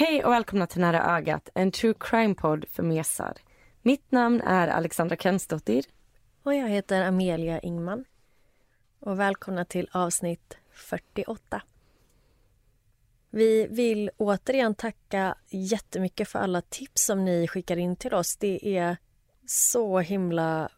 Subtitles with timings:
[0.00, 3.36] Hej och välkomna till Nära ögat, en true crime-podd för mesar.
[3.82, 5.84] Mitt namn är Alexandra Kensdottir.
[6.42, 8.04] Och jag heter Amelia Ingman.
[9.00, 11.62] Och välkomna till avsnitt 48.
[13.30, 18.36] Vi vill återigen tacka jättemycket för alla tips som ni skickar in till oss.
[18.36, 18.96] Det är
[19.46, 20.68] så himla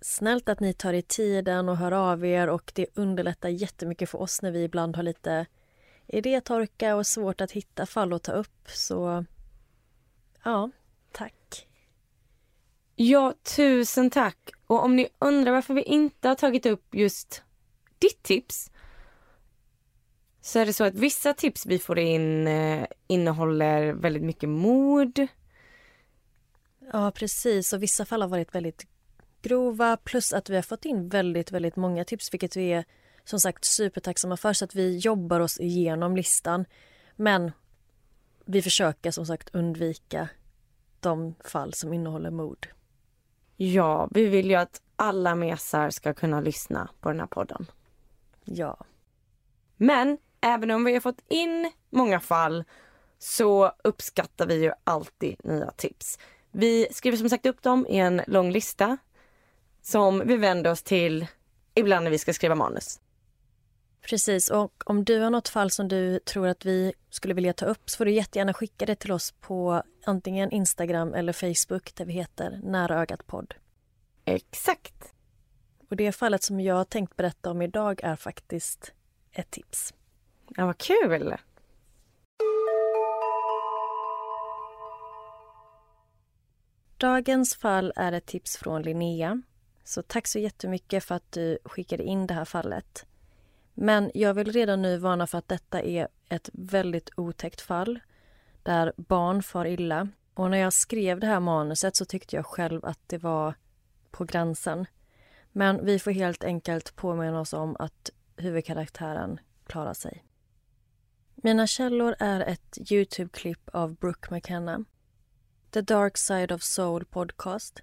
[0.00, 4.20] snällt att ni tar er tiden och hör av er och det underlättar jättemycket för
[4.20, 5.46] oss när vi ibland har lite
[6.08, 8.68] idétorka och svårt att hitta fall att ta upp.
[8.68, 9.24] Så
[10.44, 10.70] ja,
[11.12, 11.66] tack.
[12.96, 14.50] Ja, tusen tack.
[14.66, 17.42] Och om ni undrar varför vi inte har tagit upp just
[17.98, 18.70] ditt tips
[20.40, 25.26] så är det så att vissa tips vi får in eh, innehåller väldigt mycket mord.
[26.92, 27.72] Ja, precis.
[27.72, 28.86] Och vissa fall har varit väldigt
[29.42, 32.84] grova plus att vi har fått in väldigt, väldigt många tips vilket vi är
[33.26, 36.64] som sagt supertacksamma för så att vi jobbar oss igenom listan.
[37.16, 37.52] Men
[38.44, 40.28] vi försöker som sagt undvika
[41.00, 42.68] de fall som innehåller mord.
[43.56, 47.66] Ja, vi vill ju att alla mesar ska kunna lyssna på den här podden.
[48.44, 48.76] Ja.
[49.76, 52.64] Men även om vi har fått in många fall
[53.18, 56.18] så uppskattar vi ju alltid nya tips.
[56.50, 58.96] Vi skriver som sagt upp dem i en lång lista
[59.82, 61.26] som vi vänder oss till
[61.74, 63.00] ibland när vi ska skriva manus.
[64.00, 67.66] Precis, och om du har något fall som du tror att vi skulle vilja ta
[67.66, 72.04] upp så får du jättegärna skicka det till oss på antingen Instagram eller Facebook där
[72.04, 73.54] vi heter Nära ögat podd.
[74.24, 75.12] Exakt.
[75.90, 78.92] Och det fallet som jag har tänkt berätta om idag är faktiskt
[79.32, 79.94] ett tips.
[80.48, 81.36] Ja, vad kul!
[86.96, 89.42] Dagens fall är ett tips från Linnea.
[89.84, 93.06] Så tack så jättemycket för att du skickade in det här fallet.
[93.78, 98.00] Men jag vill redan nu varna för att detta är ett väldigt otäckt fall
[98.62, 100.08] där barn far illa.
[100.34, 103.54] Och när jag skrev det här manuset så tyckte jag själv att det var
[104.10, 104.86] på gränsen.
[105.52, 110.24] Men vi får helt enkelt påminna oss om att huvudkaraktären klarar sig.
[111.34, 114.84] Mina källor är ett Youtube-klipp av Brooke McKenna,
[115.70, 117.82] The Dark Side of Soul podcast,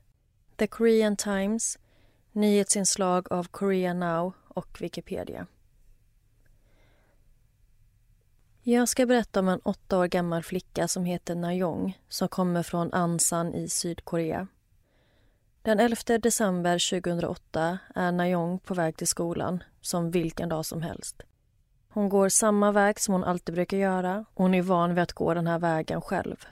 [0.55, 1.79] The Korean Times,
[2.31, 5.47] nyhetsinslag av Korea Now och Wikipedia.
[8.65, 12.93] Jag ska berätta om en åtta år gammal flicka som heter Najong som kommer från
[12.93, 14.47] Ansan i Sydkorea.
[15.61, 21.21] Den 11 december 2008 är Najong på väg till skolan som vilken dag som helst.
[21.89, 25.13] Hon går samma väg som hon alltid brukar göra och hon är van vid att
[25.13, 26.45] gå den här vägen själv.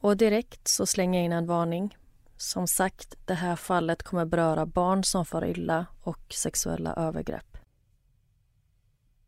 [0.00, 1.96] Och direkt så slänger jag in en varning.
[2.36, 7.51] Som sagt, det här fallet kommer beröra barn som far illa och sexuella övergrepp.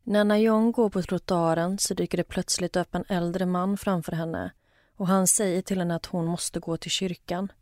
[0.06, 4.52] När Najong går på trottoaren så dyker det plötsligt upp en äldre man framför henne
[4.96, 7.52] och han säger till henne att hon måste gå till kyrkan.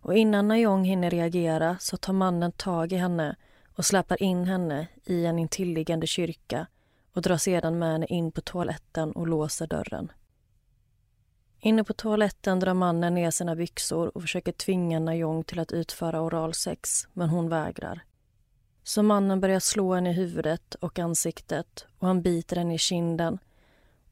[0.00, 3.36] Och innan Najong hinner reagera så tar mannen tag i henne
[3.76, 6.66] och släpar in henne i en intilliggande kyrka
[7.12, 10.12] och drar sedan med henne in på toaletten och låser dörren.
[11.60, 16.20] Inne på toaletten drar mannen ner sina byxor och försöker tvinga Najong till att utföra
[16.20, 18.02] oralsex, men hon vägrar.
[18.88, 23.38] Så mannen börjar slå henne i huvudet och ansiktet och han biter henne i kinden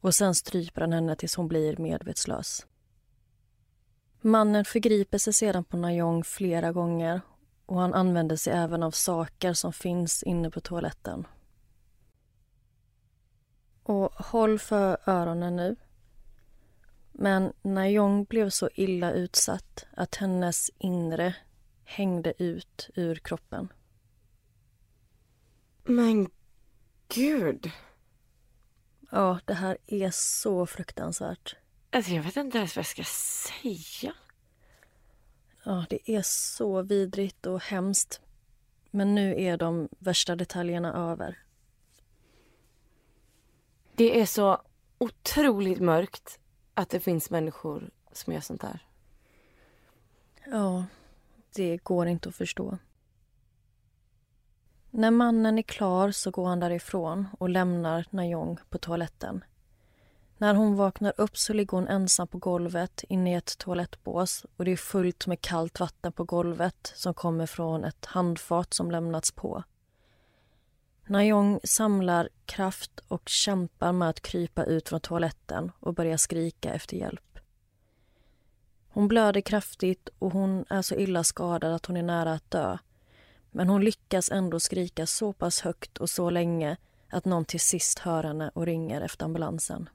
[0.01, 2.65] och sen stryper han henne tills hon blir medvetslös.
[4.21, 7.21] Mannen förgriper sig sedan på Najong flera gånger
[7.65, 11.27] och han använder sig även av saker som finns inne på toaletten.
[13.83, 15.75] Och håll för öronen nu.
[17.11, 21.35] Men Najong blev så illa utsatt att hennes inre
[21.83, 23.69] hängde ut ur kroppen.
[25.87, 26.29] Men
[27.07, 27.71] gud.
[29.11, 31.55] Ja, det här är så fruktansvärt.
[31.91, 34.13] Alltså jag vet inte ens vad jag ska säga.
[35.63, 38.21] Ja, det är så vidrigt och hemskt.
[38.91, 41.43] Men nu är de värsta detaljerna över.
[43.95, 44.61] Det är så
[44.97, 46.39] otroligt mörkt
[46.73, 48.79] att det finns människor som gör sånt här.
[50.45, 50.85] Ja,
[51.55, 52.77] det går inte att förstå.
[54.97, 59.43] När mannen är klar så går han därifrån och lämnar Najong på toaletten.
[60.37, 64.65] När hon vaknar upp så ligger hon ensam på golvet inne i ett toalettbås och
[64.65, 69.31] det är fullt med kallt vatten på golvet som kommer från ett handfat som lämnats
[69.31, 69.63] på.
[71.07, 76.97] Najong samlar kraft och kämpar med att krypa ut från toaletten och börjar skrika efter
[76.97, 77.39] hjälp.
[78.89, 82.77] Hon blöder kraftigt och hon är så illa skadad att hon är nära att dö.
[83.55, 86.77] Men hon lyckas ändå skrika så pass högt och så länge
[87.09, 89.89] att någon till sist hör henne och ringer efter ambulansen.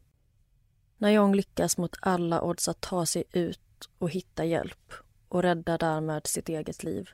[0.99, 4.93] Najong lyckas mot alla odds att ta sig ut och hitta hjälp
[5.29, 7.11] och räddar därmed sitt eget liv.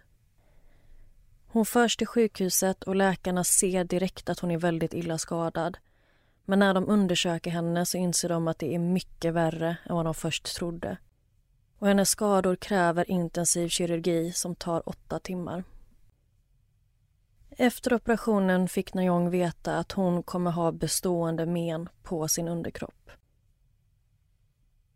[1.46, 5.78] Hon förs till sjukhuset och läkarna ser direkt att hon är väldigt illa skadad.
[6.44, 10.04] Men när de undersöker henne så inser de att det är mycket värre än vad
[10.04, 10.96] de först trodde.
[11.78, 15.64] Och hennes skador kräver intensiv kirurgi som tar åtta timmar.
[17.58, 23.11] Efter operationen fick Najong veta att hon kommer ha bestående men på sin underkropp.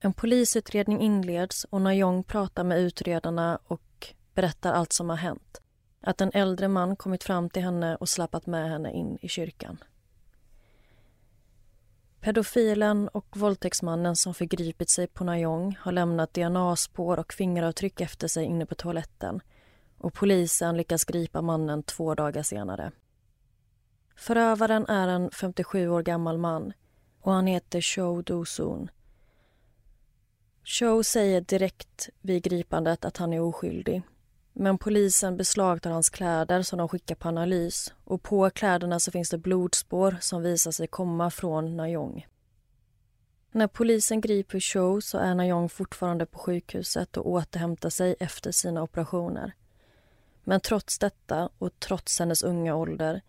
[0.01, 5.61] En polisutredning inleds och Najong pratar med utredarna och berättar allt som har hänt.
[6.01, 9.79] Att en äldre man kommit fram till henne och slappat med henne in i kyrkan.
[12.21, 18.45] Pedofilen och våldtäktsmannen som förgripit sig på Najong har lämnat DNA-spår och fingeravtryck efter sig
[18.45, 19.41] inne på toaletten
[20.01, 22.93] och polisen lyckas gripa mannen två dagar senare.
[24.17, 26.73] Förövaren är en 57 år gammal man
[27.21, 28.89] och han heter Cho Do-Soon.
[30.65, 34.03] Cho säger direkt vid gripandet att han är oskyldig.
[34.53, 39.31] Men polisen beslagtar hans kläder som de skickar på analys och på kläderna så finns
[39.31, 42.27] det blodspår som visar sig komma från Najong.
[43.53, 48.83] När polisen griper Cho så är Najong fortfarande på sjukhuset och återhämtar sig efter sina
[48.83, 49.55] operationer.
[50.51, 53.21] Men trots detta och trots hennes unga ålder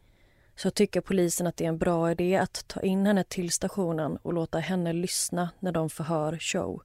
[0.56, 4.18] så tycker polisen att det är en bra idé att ta in henne till stationen
[4.18, 6.82] och låta henne lyssna när de förhör show.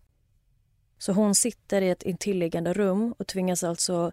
[0.99, 4.13] Så hon sitter i ett intilliggande rum och tvingas alltså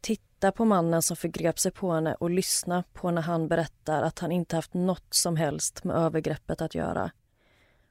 [0.00, 4.18] titta på mannen som förgrep sig på henne och lyssna på när han berättar att
[4.18, 7.10] han inte haft något som helst med övergreppet att göra.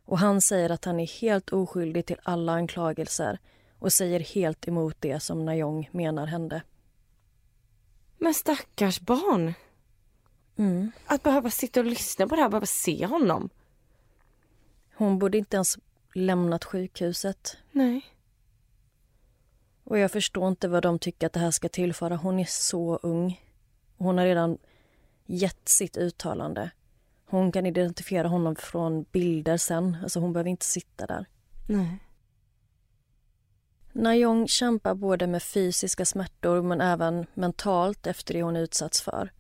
[0.06, 3.40] Och han säger att han är helt oskyldig till alla anklagelser
[3.80, 6.62] och säger helt emot det som Najong menar hände.
[8.20, 9.54] Men stackars barn.
[10.58, 10.92] Mm.
[11.06, 13.50] Att behöva sitta och lyssna på det här, behöva se honom.
[14.96, 15.78] Hon borde inte ens
[16.14, 17.58] lämnat sjukhuset.
[17.72, 18.06] Nej.
[19.84, 22.16] Och jag förstår inte vad de tycker att det här ska tillföra.
[22.16, 23.42] Hon är så ung.
[23.98, 24.58] Hon har redan
[25.26, 26.72] gett sitt uttalande.
[27.26, 29.98] Hon kan identifiera honom från bilder sen.
[30.04, 31.26] Alltså hon behöver inte sitta där.
[31.68, 32.00] Nej.
[33.92, 39.32] Najong kämpar både med fysiska smärtor men även mentalt efter det hon utsatts för.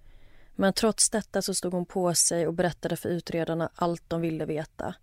[0.56, 4.46] Men trots detta så stod hon på sig och berättade för utredarna allt de ville
[4.46, 4.96] veta.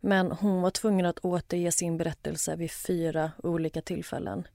[0.00, 4.46] Men hon var tvungen att återge sin berättelse vid fyra olika tillfällen.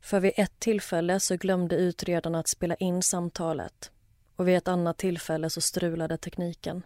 [0.00, 3.90] För vid ett tillfälle så glömde utredarna att spela in samtalet
[4.36, 6.82] och vid ett annat tillfälle så strulade tekniken.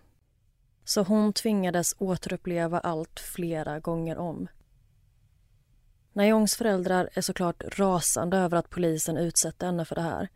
[0.84, 4.48] Så hon tvingades återuppleva allt flera gånger om.
[6.18, 10.28] Najongs föräldrar är såklart rasande över att polisen utsätter henne för det här.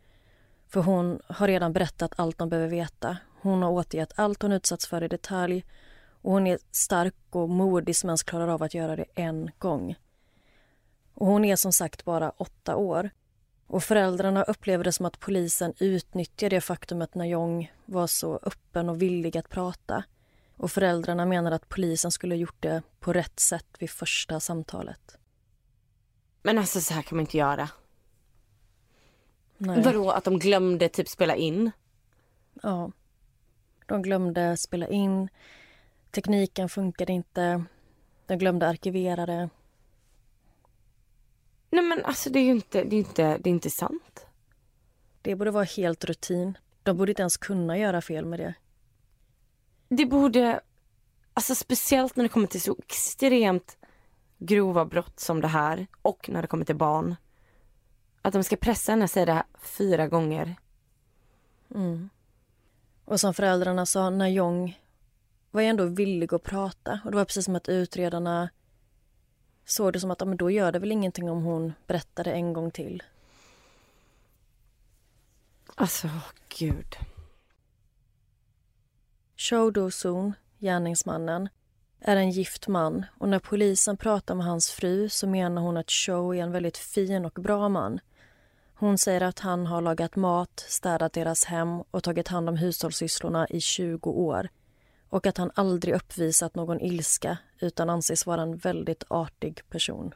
[0.67, 3.17] För hon har redan berättat allt de behöver veta.
[3.41, 5.65] Hon har återgett allt hon utsatts för i detalj
[6.21, 9.95] och hon är stark och modig som ens klarar av att göra det en gång.
[11.13, 13.09] Och hon är som sagt bara åtta år.
[13.67, 18.89] Och föräldrarna upplever det som att polisen utnyttjar det faktum att Najong var så öppen
[18.89, 20.03] och villig att prata.
[20.57, 25.17] Och föräldrarna menar att polisen skulle ha gjort det på rätt sätt vid första samtalet.
[26.43, 27.69] Men alltså så här kan man inte göra.
[29.57, 29.81] Nej.
[29.81, 31.71] Vadå att de glömde typ spela in?
[32.61, 32.91] Ja.
[33.85, 35.29] De glömde spela in.
[36.11, 37.63] Tekniken funkade inte.
[38.25, 39.49] De glömde arkivera det.
[41.69, 44.25] Nej men alltså det är ju inte, det är inte, det är inte sant.
[45.21, 46.57] Det borde vara helt rutin.
[46.83, 48.53] De borde inte ens kunna göra fel med det.
[49.89, 50.61] Det borde,
[51.33, 53.77] alltså speciellt när det kommer till så extremt
[54.45, 57.15] grova brott som det här och när det kommer till barn.
[58.21, 60.55] Att de ska pressa henne att säga det här fyra gånger.
[61.75, 62.09] Mm.
[63.05, 64.79] Och som föräldrarna sa, Najong
[65.51, 66.99] var ju ändå villig att prata.
[67.05, 68.49] Och det var precis som att utredarna
[69.65, 72.53] såg det som att men då gör det väl ingenting om hon berättar det en
[72.53, 73.03] gång till.
[75.75, 76.09] Alltså,
[76.59, 76.95] gud.
[79.35, 81.49] Cho Do-Soon, gärningsmannen,
[82.03, 85.91] är en gift man och när polisen pratar med hans fru så menar hon att
[85.91, 87.99] Show är en väldigt fin och bra man.
[88.75, 93.47] Hon säger att han har lagat mat, städat deras hem och tagit hand om hushållssysslorna
[93.49, 94.49] i 20 år
[95.09, 100.13] och att han aldrig uppvisat någon ilska utan anses vara en väldigt artig person.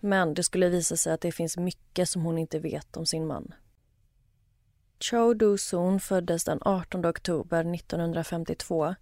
[0.00, 3.26] Men det skulle visa sig att det finns mycket som hon inte vet om sin
[3.26, 3.54] man.
[5.00, 8.94] Cho Do-Soon föddes den 18 oktober 1952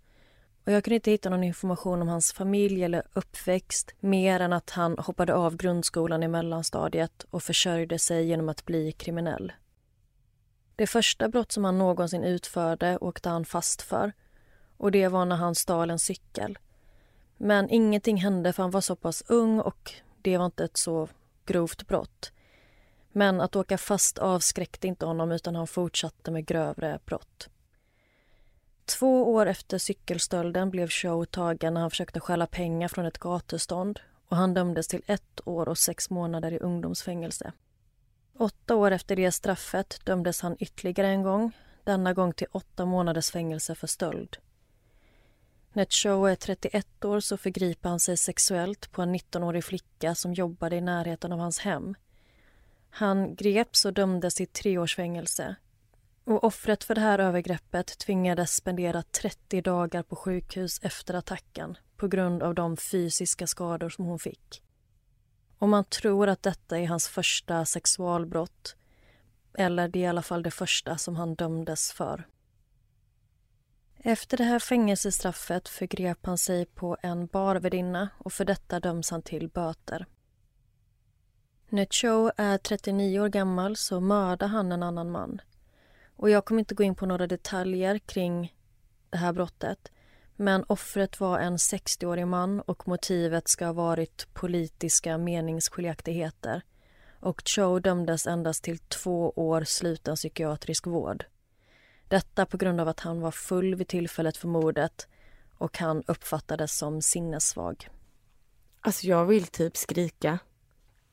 [0.65, 4.71] och jag kunde inte hitta någon information om hans familj eller uppväxt mer än att
[4.71, 9.53] han hoppade av grundskolan i mellanstadiet och försörjde sig genom att bli kriminell.
[10.77, 14.13] Det första brott som han någonsin utförde åkte han fast för
[14.77, 16.59] och det var när han stal en cykel.
[17.37, 19.93] Men ingenting hände för han var så pass ung och
[20.23, 21.09] det var inte ett så
[21.47, 22.33] grovt brott.
[23.13, 27.49] Men att åka fast avskräckte inte honom utan han fortsatte med grövre brott.
[28.85, 34.01] Två år efter cykelstölden blev Show tagen när han försökte stjäla pengar från ett gatustånd
[34.29, 37.53] och han dömdes till ett år och sex månader i ungdomsfängelse.
[38.39, 41.53] Åtta år efter det straffet dömdes han ytterligare en gång,
[41.85, 44.37] denna gång till åtta månaders fängelse för stöld.
[45.73, 50.35] När Cho är 31 år så förgriper han sig sexuellt på en 19-årig flicka som
[50.35, 51.95] jobbade i närheten av hans hem.
[52.91, 55.57] Han greps och dömdes till tre års fängelse.
[56.25, 62.09] Och offret för det här övergreppet tvingades spendera 30 dagar på sjukhus efter attacken på
[62.09, 64.63] grund av de fysiska skador som hon fick.
[65.59, 68.77] Och man tror att detta är hans första sexualbrott
[69.55, 72.27] eller det är i alla fall det första som han dömdes för.
[73.97, 79.23] Efter det här fängelsestraffet förgrep han sig på en barvärdinna och för detta döms han
[79.23, 80.07] till böter.
[81.69, 85.41] När Cho är 39 år gammal så mördar han en annan man.
[86.17, 88.55] Och jag kommer inte gå in på några detaljer kring
[89.11, 89.93] det här brottet.
[90.37, 96.63] Men offret var en 60-årig man och motivet ska ha varit politiska meningsskiljaktigheter.
[97.21, 101.25] Och Cho dömdes endast till två år sluten psykiatrisk vård.
[102.09, 105.09] Detta på grund av att han var full vid tillfället för mordet
[105.59, 107.89] och han uppfattades som sinnessvag.
[108.81, 110.39] Alltså jag vill typ skrika.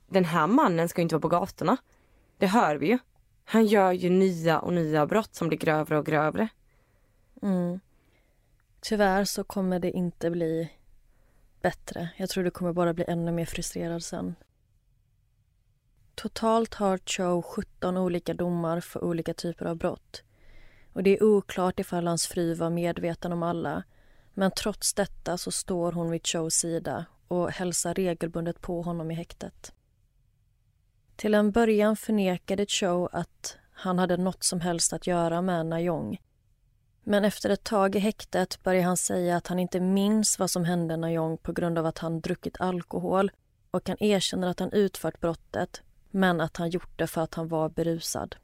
[0.08, 1.78] Den här mannen ska inte vara på gatorna.
[2.38, 3.00] Det hör vi ju.
[3.44, 6.48] Han gör ju nya och nya brott som blir grövre och grövre.
[7.42, 7.80] Mm.
[8.82, 10.72] Tyvärr så kommer det inte bli
[11.62, 12.10] bättre.
[12.18, 14.36] Jag tror du kommer bara bli ännu mer frustrerad sen.
[16.16, 20.24] Totalt har Cho 17 olika domar för olika typer av brott.
[20.94, 23.84] Och det är oklart ifall hans fru var medveten om alla.
[24.34, 29.14] Men trots detta så står hon vid Chos sida och hälsar regelbundet på honom i
[29.14, 29.74] häktet.
[31.22, 36.22] Till en början förnekade Cho att han hade något som helst att göra med Najong.
[37.04, 40.66] Men efter ett tag i häktet började han säga att han inte minns vad som
[40.66, 43.32] hände Najong på grund av att han druckit alkohol
[43.72, 47.48] och han erkänner att han utfört brottet men att han gjort det för att han
[47.48, 48.36] var berusad.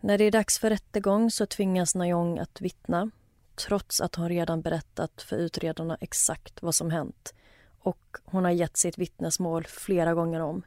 [0.00, 3.10] När det är dags för rättegång så tvingas Najong att vittna
[3.54, 7.34] trots att hon redan berättat för utredarna exakt vad som hänt
[7.84, 10.62] och hon har gett sitt vittnesmål flera gånger om.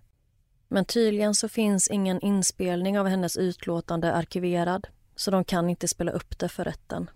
[0.67, 6.11] Men tydligen så finns ingen inspelning av hennes utlåtande arkiverad så de kan inte spela
[6.11, 7.09] upp det för rätten.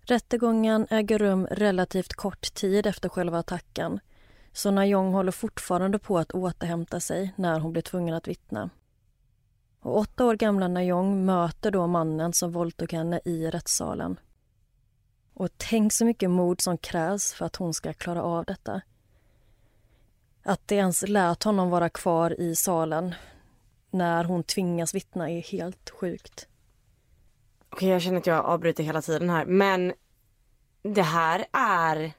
[0.00, 4.00] Rättegången äger rum relativt kort tid efter själva attacken
[4.52, 8.70] så Najong håller fortfarande på att återhämta sig när hon blir tvungen att vittna.
[9.80, 14.16] Och åtta år gamla Najong möter då mannen som våldtog henne i rättssalen.
[15.34, 18.80] Och tänk så mycket mod som krävs för att hon ska klara av detta.
[20.42, 23.14] Att det ens lät honom vara kvar i salen
[23.90, 26.48] när hon tvingas vittna är helt sjukt.
[27.68, 29.92] Okej, jag känner att jag avbryter hela tiden här, men
[30.82, 32.12] det här är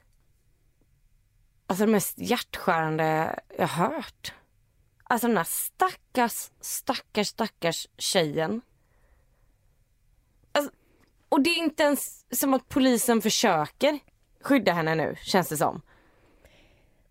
[1.66, 4.34] alltså det mest hjärtskärande jag hört.
[5.04, 8.60] Alltså den här stackars, stackars, stackars tjejen.
[11.36, 13.98] Och det är inte ens som att polisen försöker
[14.40, 15.82] skydda henne nu, känns det som.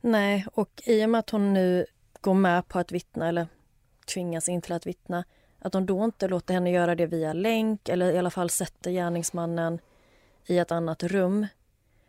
[0.02, 1.86] Nej, och i och med att hon nu
[2.22, 3.48] går med på att vittna eller
[4.14, 5.24] tvingas in till att vittna
[5.60, 8.92] att de då inte låter henne göra det via länk eller i alla fall sätter
[8.92, 9.80] gärningsmannen
[10.46, 11.48] i ett annat rum.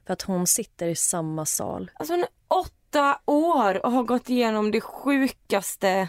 [0.06, 1.90] För att hon sitter i samma sal.
[1.94, 6.08] Alltså hon är åtta år och har gått igenom det sjukaste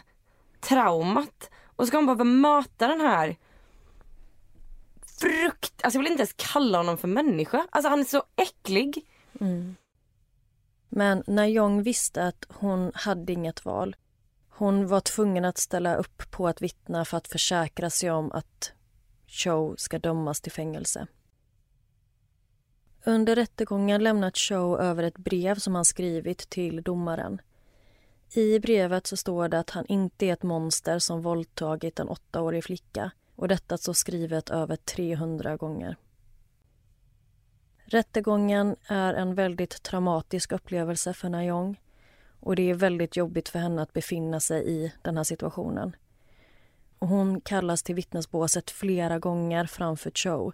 [0.59, 1.49] traumat.
[1.75, 3.37] Och ska hon bara möta den här
[5.21, 5.73] frukt...
[5.83, 7.67] Alltså jag vill inte ens kalla honom för människa.
[7.69, 9.05] Alltså han är så äcklig.
[9.39, 9.75] Mm.
[10.89, 13.95] Men när Jong visste att hon hade inget val
[14.57, 18.71] hon var tvungen att ställa upp på att vittna för att försäkra sig om att
[19.27, 21.07] Cho ska dömas till fängelse.
[23.05, 27.41] Under rättegången lämnar Cho över ett brev som han skrivit till domaren.
[28.33, 32.63] I brevet så står det att han inte är ett monster som våldtagit en åttaårig
[32.63, 35.95] flicka och detta står skrivet över 300 gånger.
[37.85, 41.79] Rättegången är en väldigt traumatisk upplevelse för Najong
[42.39, 45.95] och det är väldigt jobbigt för henne att befinna sig i den här situationen.
[46.99, 50.53] Och hon kallas till vittnesbåset flera gånger framför Cho.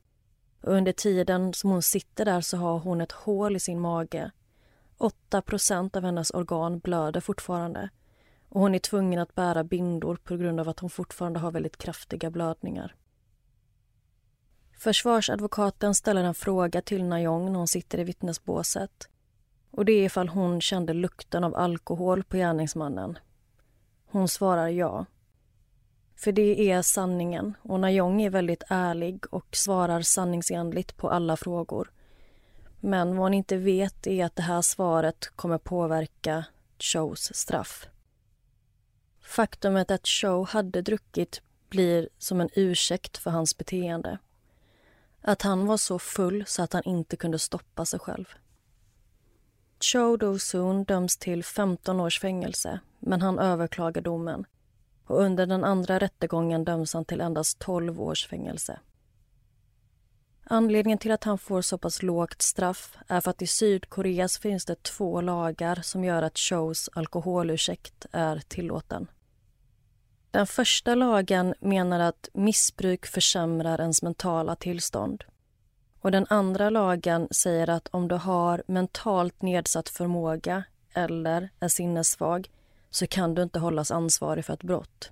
[0.61, 4.31] Och under tiden som hon sitter där så har hon ett hål i sin mage.
[4.97, 7.89] 8 procent av hennes organ blöder fortfarande
[8.53, 11.77] och hon är tvungen att bära bindor på grund av att hon fortfarande har väldigt
[11.77, 12.95] kraftiga blödningar.
[14.77, 19.09] Försvarsadvokaten ställer en fråga till Najong när hon sitter i vittnesbåset.
[19.71, 23.17] Och det är ifall hon kände lukten av alkohol på gärningsmannen.
[24.05, 25.05] Hon svarar ja.
[26.15, 31.91] För det är sanningen och Najong är väldigt ärlig och svarar sanningsenligt på alla frågor.
[32.79, 36.45] Men vad hon inte vet är att det här svaret kommer påverka
[36.79, 37.87] Chos straff.
[39.23, 44.17] Faktumet att Cho hade druckit blir som en ursäkt för hans beteende.
[45.21, 48.25] Att han var så full så att han inte kunde stoppa sig själv.
[49.79, 54.45] Cho Do-Soon döms till 15 års fängelse men han överklagar domen.
[55.05, 58.79] Och under den andra rättegången döms han till endast 12 års fängelse.
[60.43, 64.65] Anledningen till att han får så pass lågt straff är för att i Sydkorea finns
[64.65, 69.07] det två lagar som gör att Chows alkoholursäkt är tillåten.
[70.31, 75.23] Den första lagen menar att missbruk försämrar ens mentala tillstånd.
[76.01, 82.49] Och Den andra lagen säger att om du har mentalt nedsatt förmåga eller är sinnessvag
[82.89, 85.11] så kan du inte hållas ansvarig för ett brott.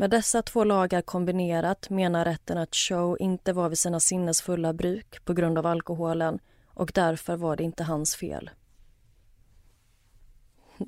[0.00, 5.24] Med dessa två lagar kombinerat menar rätten att Cho inte var vid sina sinnesfulla bruk
[5.24, 6.38] på grund av alkoholen
[6.74, 8.50] och därför var det inte hans fel.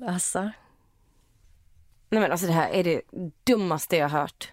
[0.07, 0.39] Alltså,
[2.09, 3.01] Nej men alltså det här är det
[3.43, 4.51] dummaste jag har hört.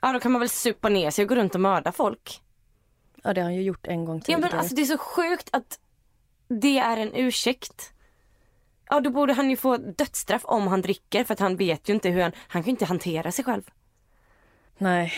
[0.00, 2.42] Ja då kan man väl supa ner sig och gå runt och mörda folk.
[3.22, 4.42] Ja det har han ju gjort en gång tidigare.
[4.42, 5.80] Ja men alltså det är så sjukt att
[6.48, 7.93] det är en ursäkt.
[8.88, 11.94] Ja då borde han ju få dödsstraff om han dricker för att han vet ju
[11.94, 13.62] inte hur han, han kan ju inte hantera sig själv.
[14.78, 15.12] Nej.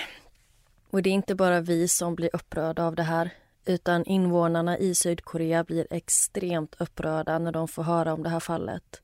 [0.91, 3.31] Och det är inte bara vi som blir upprörda av det här
[3.65, 9.03] utan invånarna i Sydkorea blir extremt upprörda när de får höra om det här fallet.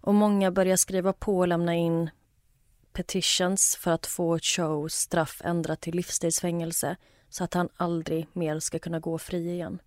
[0.00, 2.10] Och många börjar skriva på och lämna in
[2.92, 6.96] petitions för att få Chows straff ändrat till livstidsfängelse
[7.28, 9.78] så att han aldrig mer ska kunna gå fri igen.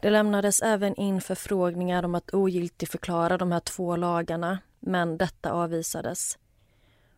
[0.00, 6.38] Det lämnades även in förfrågningar om att ogiltigförklara de här två lagarna men detta avvisades.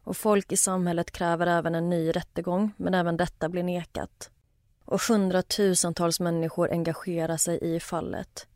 [0.05, 4.31] Och folk i samhället kräver även en ny rättegång men även detta blir nekat.
[4.85, 8.47] Och hundratusentals människor engagerar sig i fallet.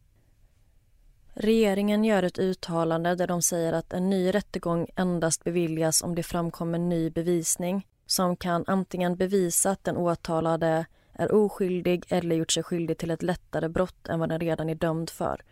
[1.34, 6.22] Regeringen gör ett uttalande där de säger att en ny rättegång endast beviljas om det
[6.22, 12.62] framkommer ny bevisning som kan antingen bevisa att den åtalade är oskyldig eller gjort sig
[12.62, 15.44] skyldig till ett lättare brott än vad den redan är dömd för.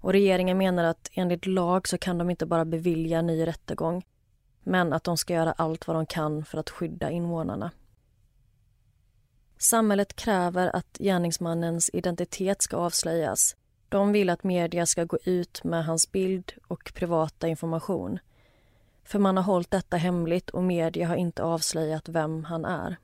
[0.00, 4.04] Och regeringen menar att enligt lag så kan de inte bara bevilja ny rättegång
[4.62, 7.70] men att de ska göra allt vad de kan för att skydda invånarna.
[9.58, 13.56] Samhället kräver att gärningsmannens identitet ska avslöjas
[13.94, 18.18] de vill att media ska gå ut med hans bild och privata information.
[19.04, 22.96] För man har hållit detta hemligt och media har inte avslöjat vem han är.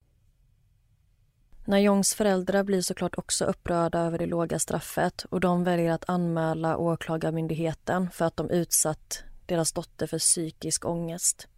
[1.70, 6.76] Najongs föräldrar blir såklart också upprörda över det låga straffet och de väljer att anmäla
[6.76, 11.48] Åklagarmyndigheten för att de utsatt deras dotter för psykisk ångest.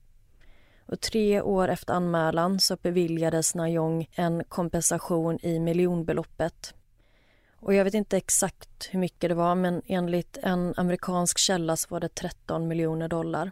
[0.86, 6.74] Och tre år efter anmälan så beviljades Najong en kompensation i miljonbeloppet
[7.56, 11.86] och jag vet inte exakt hur mycket det var men enligt en amerikansk källa så
[11.90, 13.50] var det 13 miljoner dollar.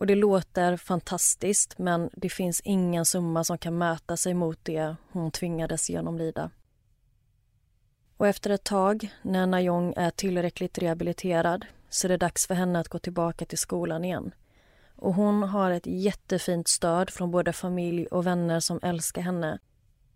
[0.00, 4.96] Och det låter fantastiskt men det finns ingen summa som kan mäta sig mot det
[5.12, 6.50] hon tvingades genomlida.
[8.16, 12.80] Och efter ett tag, när Najong är tillräckligt rehabiliterad så är det dags för henne
[12.80, 14.34] att gå tillbaka till skolan igen.
[14.96, 19.58] Och hon har ett jättefint stöd från både familj och vänner som älskar henne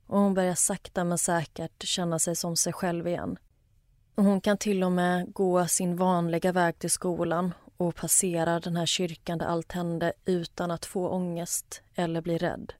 [0.06, 3.36] och hon börjar sakta men säkert känna sig som sig själv igen.
[4.14, 8.76] Och hon kan till och med gå sin vanliga väg till skolan och passerar den
[8.76, 12.72] här kyrkan där allt hände utan att få ångest eller bli rädd.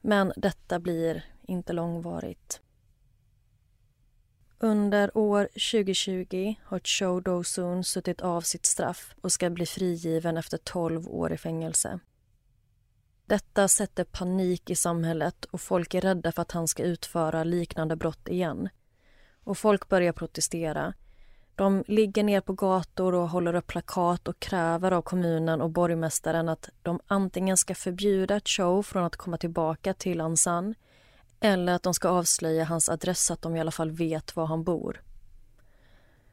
[0.00, 2.60] Men detta blir inte långvarigt.
[4.58, 10.58] Under år 2020 har Cho Do-Soon suttit av sitt straff och ska bli frigiven efter
[10.58, 12.00] 12 år i fängelse.
[13.26, 17.96] Detta sätter panik i samhället och folk är rädda för att han ska utföra liknande
[17.96, 18.68] brott igen.
[19.44, 20.94] Och folk börjar protestera.
[21.54, 26.48] De ligger ner på gator och håller upp plakat och kräver av kommunen och borgmästaren
[26.48, 30.74] att de antingen ska förbjuda Cho från att komma tillbaka till Ansan
[31.40, 34.46] eller att de ska avslöja hans adress så att de i alla fall vet var
[34.46, 35.02] han bor.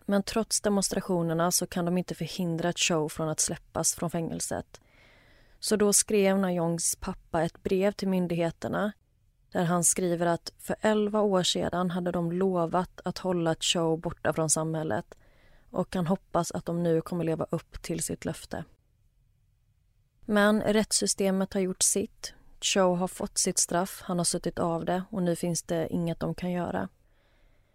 [0.05, 4.81] Men trots demonstrationerna så kan de inte förhindra Cho från att släppas från fängelset.
[5.59, 8.91] Så då skrev Najongs pappa ett brev till myndigheterna
[9.51, 14.33] där han skriver att för elva år sedan hade de lovat att hålla Cho borta
[14.33, 15.15] från samhället
[15.69, 18.63] och han hoppas att de nu kommer leva upp till sitt löfte.
[20.25, 22.33] Men rättssystemet har gjort sitt.
[22.61, 26.19] Cho har fått sitt straff, han har suttit av det och nu finns det inget
[26.19, 26.89] de kan göra.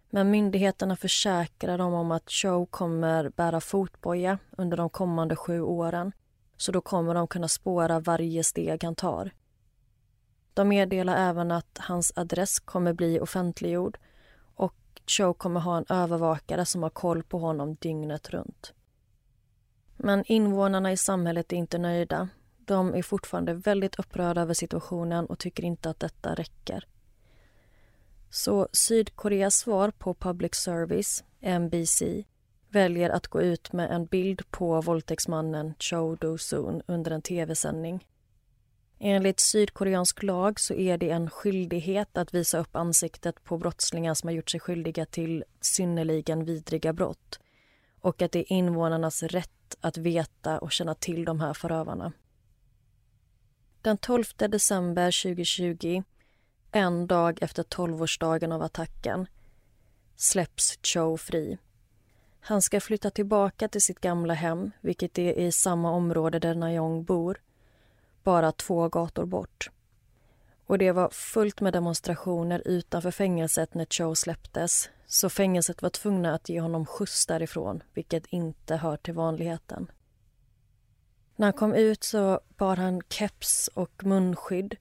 [0.09, 6.11] Men myndigheterna försäkrar dem om att Cho kommer bära fotboja under de kommande sju åren
[6.57, 9.31] så då kommer de kunna spåra varje steg han tar.
[10.55, 13.97] De meddelar även att hans adress kommer bli offentliggjord
[14.55, 18.73] och Cho kommer ha en övervakare som har koll på honom dygnet runt.
[19.97, 22.29] Men invånarna i samhället är inte nöjda.
[22.57, 26.87] De är fortfarande väldigt upprörda över situationen och tycker inte att detta räcker.
[28.29, 31.23] Så Sydkoreas svar på public service,
[31.59, 32.03] NBC,
[32.69, 38.05] väljer att gå ut med en bild på våldtäktsmannen Cho Do-Soon under en tv-sändning.
[38.99, 44.27] Enligt sydkoreansk lag så är det en skyldighet att visa upp ansiktet på brottslingar som
[44.27, 47.39] har gjort sig skyldiga till synnerligen vidriga brott
[48.01, 52.11] och att det är invånarnas rätt att veta och känna till de här förövarna.
[53.81, 56.03] Den 12 december 2020,
[56.71, 59.27] en dag efter tolvårsdagen av attacken,
[60.15, 61.57] släpps Cho fri.
[62.39, 67.03] Han ska flytta tillbaka till sitt gamla hem, vilket är i samma område där Najong
[67.03, 67.41] bor,
[68.25, 69.69] bara två gator bort.
[70.65, 76.33] Och det var fullt med demonstrationer utanför fängelset när Cho släpptes så fängelset var tvungna
[76.33, 79.91] att ge honom skjuts därifrån, vilket inte hör till vanligheten.
[81.35, 84.75] När han kom ut så bar han keps och munskydd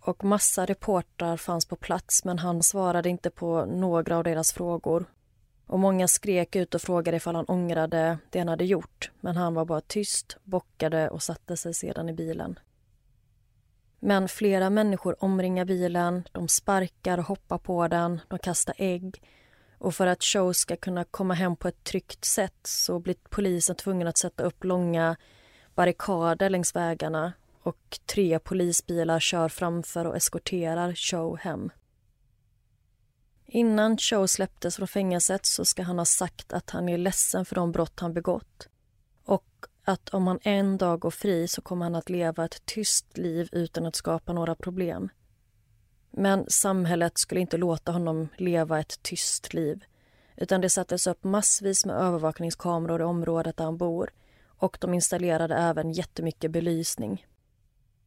[0.00, 5.04] och massa reportrar fanns på plats men han svarade inte på några av deras frågor
[5.66, 9.10] och många skrek ut och frågade ifall han ångrade det han hade gjort.
[9.20, 12.58] Men han var bara tyst, bockade och satte sig sedan i bilen.
[14.00, 19.22] Men flera människor omringar bilen, de sparkar och hoppar på den, de kastar ägg.
[19.78, 23.76] Och för att Show ska kunna komma hem på ett tryggt sätt så blir polisen
[23.76, 25.16] tvungen att sätta upp långa
[25.74, 27.32] barrikader längs vägarna
[27.62, 31.70] och tre polisbilar kör framför och eskorterar Show hem.
[33.46, 37.54] Innan Cho släpptes från fängelset så ska han ha sagt att han är ledsen för
[37.54, 38.68] de brott han begått
[39.84, 43.48] att om han en dag går fri så kommer han att leva ett tyst liv
[43.52, 45.08] utan att skapa några problem.
[46.10, 49.84] Men samhället skulle inte låta honom leva ett tyst liv
[50.36, 54.10] utan det sattes upp massvis med övervakningskameror i området där han bor
[54.46, 57.26] och de installerade även jättemycket belysning.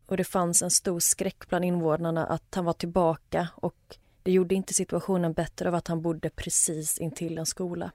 [0.05, 4.55] Och det fanns en stor skräck bland invånarna att han var tillbaka och det gjorde
[4.55, 7.91] inte situationen bättre av att han bodde precis intill en skola.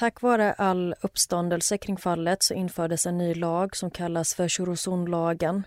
[0.00, 5.66] Tack vare all uppståndelse kring fallet så infördes en ny lag som kallas för Chorosonlagen.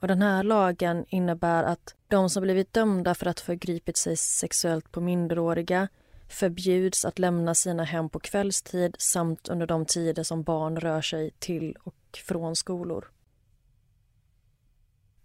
[0.00, 4.92] Och den här lagen innebär att de som blivit dömda för att förgripit sig sexuellt
[4.92, 5.88] på minderåriga
[6.28, 11.30] förbjuds att lämna sina hem på kvällstid samt under de tider som barn rör sig
[11.38, 13.10] till och från skolor.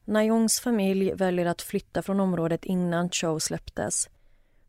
[0.06, 4.10] Najongs familj väljer att flytta från området innan Cho släpptes.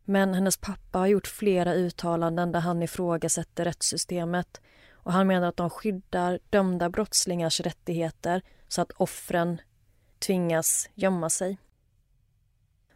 [0.09, 4.61] Men hennes pappa har gjort flera uttalanden där han ifrågasätter rättssystemet
[4.93, 9.61] och han menar att de skyddar dömda brottslingars rättigheter så att offren
[10.19, 11.57] tvingas gömma sig.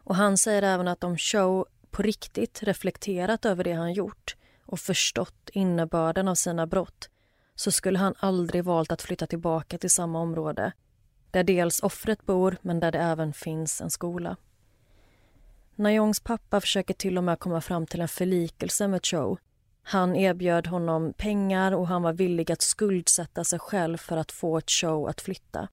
[0.00, 4.80] Och Han säger även att om Show på riktigt reflekterat över det han gjort och
[4.80, 7.08] förstått innebörden av sina brott
[7.54, 10.72] så skulle han aldrig valt att flytta tillbaka till samma område
[11.30, 14.36] där dels offret bor, men där det även finns en skola.
[15.76, 19.36] Najongs pappa försöker till och med komma fram till en förlikelse med Cho.
[19.82, 24.60] Han erbjöd honom pengar och han var villig att skuldsätta sig själv för att få
[24.60, 25.68] Cho att flytta.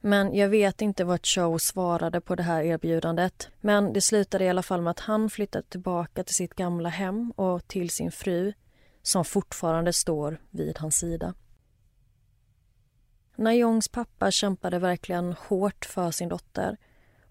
[0.00, 3.48] Men jag vet inte vad Cho svarade på det här erbjudandet.
[3.60, 7.30] Men det slutade i alla fall med att han flyttade tillbaka till sitt gamla hem
[7.36, 8.52] och till sin fru
[9.02, 11.34] som fortfarande står vid hans sida.
[13.36, 16.76] Najongs pappa kämpade verkligen hårt för sin dotter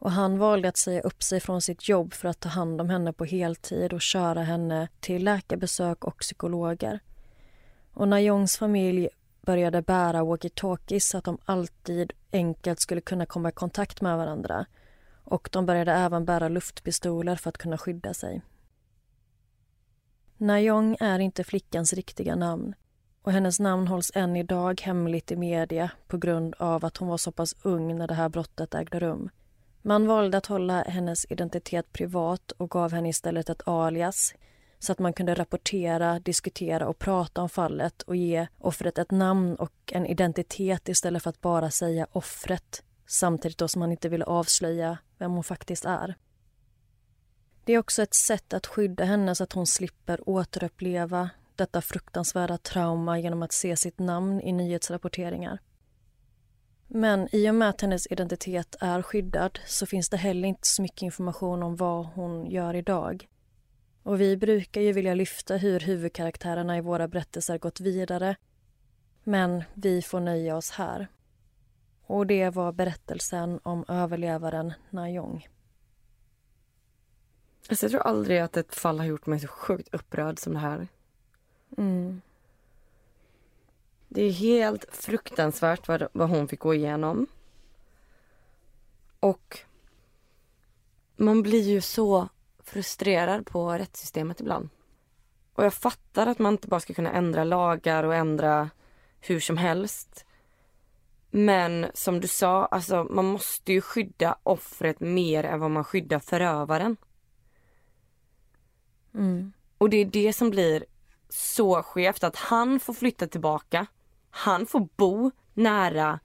[0.01, 2.89] och han valde att säga upp sig från sitt jobb för att ta hand om
[2.89, 6.99] henne på heltid och köra henne till läkarbesök och psykologer.
[7.93, 9.09] Och Najongs familj
[9.41, 14.65] började bära walkie-talkies så att de alltid enkelt skulle kunna komma i kontakt med varandra.
[15.23, 18.41] Och de började även bära luftpistoler för att kunna skydda sig.
[20.37, 22.75] Najong är inte flickans riktiga namn
[23.21, 27.17] och hennes namn hålls än idag hemligt i media på grund av att hon var
[27.17, 29.29] så pass ung när det här brottet ägde rum.
[29.81, 34.33] Man valde att hålla hennes identitet privat och gav henne istället ett alias
[34.79, 39.55] så att man kunde rapportera, diskutera och prata om fallet och ge offret ett namn
[39.55, 44.25] och en identitet istället för att bara säga offret samtidigt då som man inte ville
[44.25, 46.15] avslöja vem hon faktiskt är.
[47.65, 52.57] Det är också ett sätt att skydda henne så att hon slipper återuppleva detta fruktansvärda
[52.57, 55.59] trauma genom att se sitt namn i nyhetsrapporteringar.
[56.93, 60.81] Men i och med att hennes identitet är skyddad så finns det heller inte så
[60.81, 63.27] mycket information om vad hon gör idag.
[64.03, 68.35] Och vi brukar ju vilja lyfta hur huvudkaraktärerna i våra berättelser gått vidare.
[69.23, 71.07] Men vi får nöja oss här.
[72.03, 75.47] Och det var berättelsen om överlevaren Najong.
[77.69, 80.59] Alltså jag tror aldrig att ett fall har gjort mig så sjukt upprörd som det
[80.59, 80.87] här.
[81.77, 82.21] Mm.
[84.13, 87.27] Det är helt fruktansvärt vad, vad hon fick gå igenom.
[89.19, 89.59] Och
[91.15, 92.29] man blir ju så
[92.63, 94.69] frustrerad på rättssystemet ibland.
[95.53, 98.69] Och jag fattar att man inte bara ska kunna ändra lagar och ändra
[99.19, 100.25] hur som helst.
[101.29, 106.19] Men som du sa, alltså man måste ju skydda offret mer än vad man skyddar
[106.19, 106.97] förövaren.
[109.13, 109.53] Mm.
[109.77, 110.85] Och det är det som blir
[111.29, 113.87] så skevt att han får flytta tillbaka.
[114.31, 116.19] Han får bo nära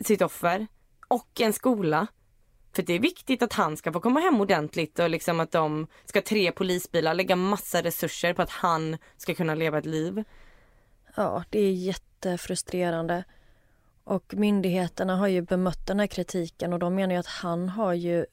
[0.00, 0.66] sitt offer
[1.08, 2.06] och en skola.
[2.72, 5.86] För det är viktigt att han ska få komma hem ordentligt och liksom att de
[6.04, 10.24] ska tre polisbilar lägga massa resurser på att han ska kunna leva ett liv.
[11.16, 13.24] Ja, det är jättefrustrerande.
[14.04, 17.92] Och myndigheterna har ju bemött den här kritiken och de menar ju att han har
[17.92, 18.26] ju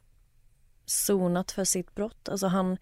[0.85, 2.29] sonat för sitt brott.
[2.29, 2.77] Alltså han,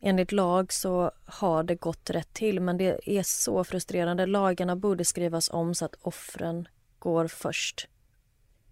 [0.00, 4.26] enligt lag så har det gått rätt till men det är så frustrerande.
[4.26, 7.88] Lagarna borde skrivas om så att offren går först.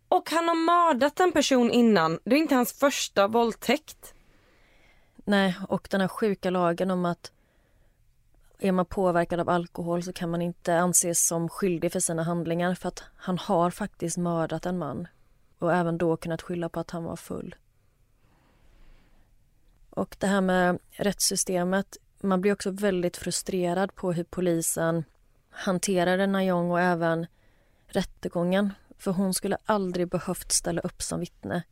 [0.09, 2.19] Och han har mördat en person innan.
[2.25, 4.15] Det är inte hans första våldtäkt.
[5.25, 7.33] Nej, och den här sjuka lagen om att
[8.59, 12.75] är man påverkad av alkohol så kan man inte anses som skyldig för sina handlingar
[12.75, 15.09] för att han har faktiskt mördat en man
[15.59, 17.55] och även då kunnat skylla på att han var full.
[19.99, 25.05] Och det här med rättssystemet, man blir också väldigt frustrerad på hur polisen
[25.51, 27.27] hanterade Najong och även
[27.87, 31.63] rättegången för hon skulle aldrig behövt ställa upp som vittne.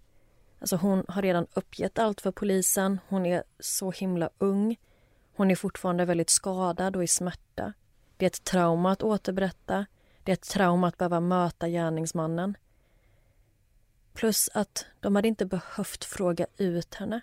[0.58, 4.76] Alltså hon har redan uppgett allt för polisen, hon är så himla ung
[5.36, 7.72] hon är fortfarande väldigt skadad och i smärta.
[8.16, 9.86] Det är ett trauma att återberätta.
[10.22, 12.56] Det är ett trauma att behöva möta gärningsmannen.
[14.12, 17.20] Plus att de hade inte behövt fråga ut henne.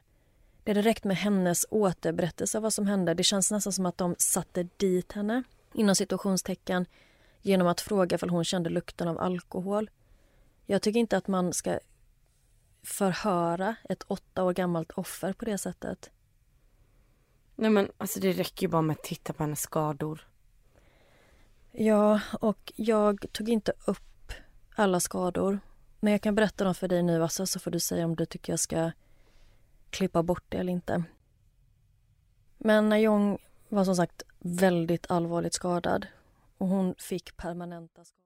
[0.64, 3.14] Det hade räckt med hennes återberättelse av vad som hände.
[3.14, 6.86] Det känns nästan som att de satte dit henne, inom situationstecken
[7.42, 9.90] genom att fråga om hon kände lukten av alkohol.
[10.66, 11.80] Jag tycker inte att man ska
[12.84, 16.12] förhöra ett åtta år gammalt offer på det sättet.
[17.56, 20.28] Nej men alltså det räcker ju bara med att titta på hennes skador.
[21.72, 24.34] Ja, och jag tog inte upp
[24.76, 25.60] alla skador.
[26.00, 28.26] Men jag kan berätta dem för dig nu, Assa, så får du säga om du
[28.26, 28.92] tycker jag ska
[29.94, 31.04] klippa bort det eller inte.
[32.58, 33.38] Men Najong
[33.70, 36.08] var som sagt väldigt allvarligt skadad
[36.58, 38.24] och hon fick permanenta skador.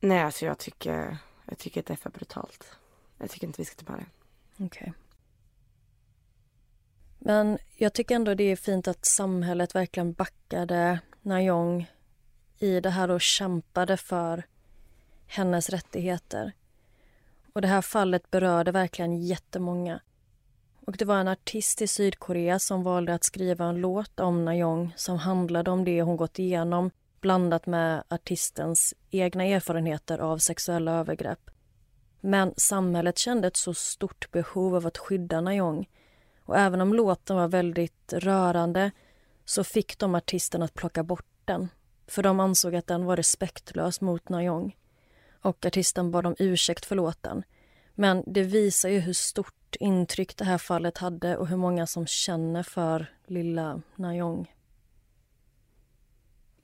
[0.00, 2.76] Nej, alltså jag tycker, jag tycker att det är för brutalt.
[3.18, 4.06] Jag tycker inte vi ska ta med det.
[4.64, 4.66] Okej.
[4.66, 4.92] Okay.
[7.18, 11.90] Men jag tycker ändå det är fint att samhället verkligen backade Najong
[12.58, 14.44] i det här och kämpade för
[15.26, 16.52] hennes rättigheter.
[17.52, 20.00] Och det här fallet berörde verkligen jättemånga.
[20.86, 24.94] Och det var en artist i Sydkorea som valde att skriva en låt om Najong
[24.96, 31.50] som handlade om det hon gått igenom blandat med artistens egna erfarenheter av sexuella övergrepp.
[32.20, 35.88] Men samhället kände ett så stort behov av att skydda Najong
[36.44, 38.90] och även om låten var väldigt rörande
[39.44, 41.68] så fick de artisten att plocka bort den.
[42.06, 44.76] För de ansåg att den var respektlös mot Najong.
[45.42, 47.42] Och artisten bad om ursäkt för låten.
[47.94, 52.06] Men det visar ju hur stort intryck det här fallet hade och hur många som
[52.06, 54.54] känner för lilla Najong.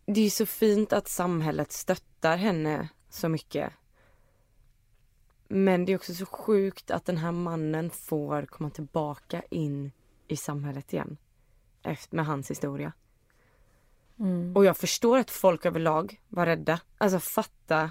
[0.07, 3.73] Det är så fint att samhället stöttar henne så mycket.
[5.49, 9.93] Men det är också så sjukt att den här mannen får komma tillbaka in
[10.29, 11.17] i samhället igen.
[11.83, 12.93] Efter, med hans historia.
[14.19, 14.57] Mm.
[14.57, 16.81] Och jag förstår att folk överlag var rädda.
[16.99, 17.91] Alltså fatta.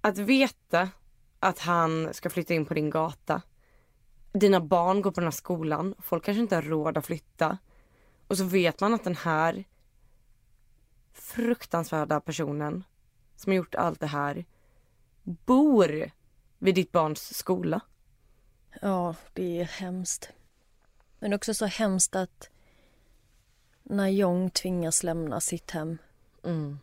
[0.00, 0.88] Att veta
[1.40, 3.42] att han ska flytta in på din gata.
[4.32, 5.94] Dina barn går på den här skolan.
[5.98, 7.58] Folk kanske inte har råd att flytta.
[8.26, 9.64] Och så vet man att den här
[11.12, 12.84] fruktansvärda personen
[13.36, 14.44] som har gjort allt det här
[15.22, 16.10] bor
[16.58, 17.80] vid ditt barns skola.
[18.82, 20.28] Ja, det är hemskt.
[21.18, 22.50] Men också så hemskt att
[23.82, 25.98] Najong tvingas lämna sitt hem.
[26.44, 26.78] Mm.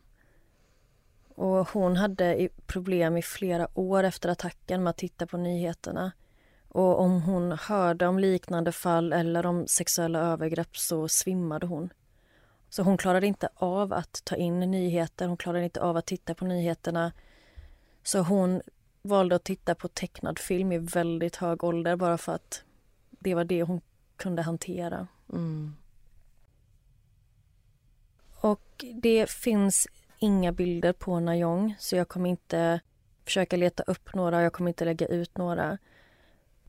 [1.37, 6.11] Och hon hade problem i flera år efter attacken med att titta på nyheterna.
[6.67, 11.93] Och om hon hörde om liknande fall eller om sexuella övergrepp så svimmade hon.
[12.69, 16.35] Så hon klarade inte av att ta in nyheter, hon klarade inte av att titta
[16.35, 17.11] på nyheterna.
[18.03, 18.61] Så hon
[19.01, 22.63] valde att titta på tecknad film i väldigt hög ålder bara för att
[23.09, 23.81] det var det hon
[24.15, 25.07] kunde hantera.
[25.33, 25.75] Mm.
[28.41, 29.87] Och det finns
[30.19, 32.79] inga bilder på Najong så jag kommer inte
[33.25, 35.77] försöka leta upp några, jag kommer inte lägga ut några.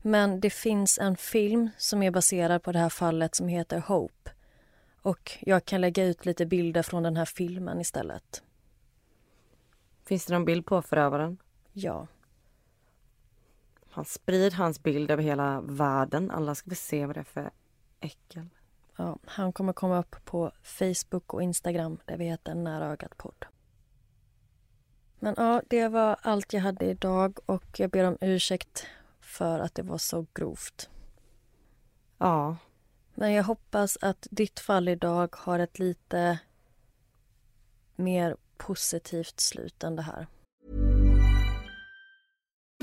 [0.01, 4.31] Men det finns en film som är baserad på det här fallet som heter Hope.
[5.01, 8.43] Och jag kan lägga ut lite bilder från den här filmen istället.
[10.05, 11.37] Finns det någon bild på förövaren?
[11.73, 12.07] Ja.
[13.91, 16.31] Han sprid hans bild över hela världen.
[16.31, 17.51] Alla ska få se vad det är för
[17.99, 18.49] äckel.
[18.99, 23.45] Ja, han kommer komma upp på Facebook och Instagram där vi heter Nära ögat podd.
[25.19, 28.85] Men ja, det var allt jag hade idag och jag ber om ursäkt
[29.21, 30.89] för att det var så grovt.
[32.17, 32.57] Ja,
[33.13, 36.39] Men jag hoppas att ditt fall idag har ett lite
[37.95, 40.27] mer positivt slut än det här.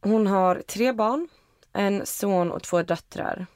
[0.00, 1.28] Hon har tre barn,
[1.72, 3.46] en son och två döttrar.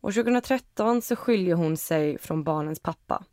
[0.00, 3.24] År 2013 så skiljer hon sig från barnens pappa.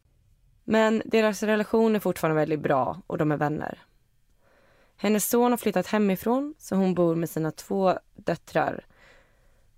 [0.64, 3.80] Men deras relation är fortfarande väldigt bra och de är vänner.
[4.98, 8.86] Hennes son har flyttat hemifrån så hon bor med sina två döttrar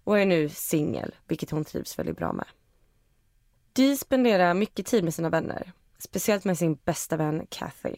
[0.04, 2.45] och är nu singel, vilket hon trivs väldigt bra med.
[3.73, 7.95] Dee spenderar mycket tid med sina vänner, speciellt med sin bästa vän Kathy.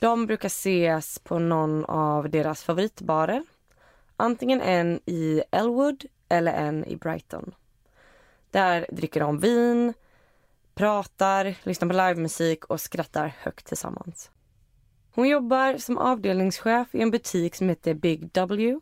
[0.00, 3.44] De brukar ses på någon av deras favoritbarer.
[4.16, 7.54] Antingen en i Elwood eller en i Brighton.
[8.50, 9.94] Där dricker de vin,
[10.74, 14.30] pratar, lyssnar på livemusik och skrattar högt tillsammans.
[15.14, 18.80] Hon jobbar som avdelningschef i en butik som heter Big W.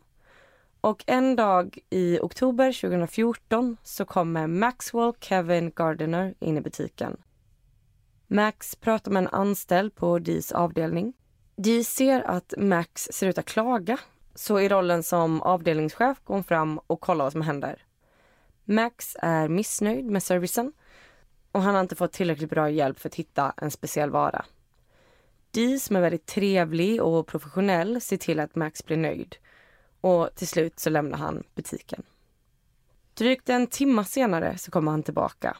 [0.85, 7.17] Och en dag i oktober 2014 så kommer Maxwell Kevin Gardiner in i butiken.
[8.27, 11.13] Max pratar med en anställd på Dees avdelning.
[11.55, 13.97] Dee ser att Max ser ut att klaga
[14.35, 17.83] så i rollen som avdelningschef går hon fram och kollar vad som händer.
[18.65, 20.73] Max är missnöjd med servicen
[21.51, 24.45] och han har inte fått tillräckligt bra hjälp för att hitta en speciell vara.
[25.51, 29.35] Dee som är väldigt trevlig och professionell ser till att Max blir nöjd
[30.05, 32.03] och till slut så lämnar han butiken.
[33.13, 35.57] Drygt en timme senare så kommer han tillbaka.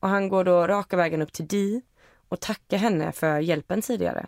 [0.00, 1.82] Och han går då raka vägen upp till Di
[2.28, 4.26] och tackar henne för hjälpen tidigare.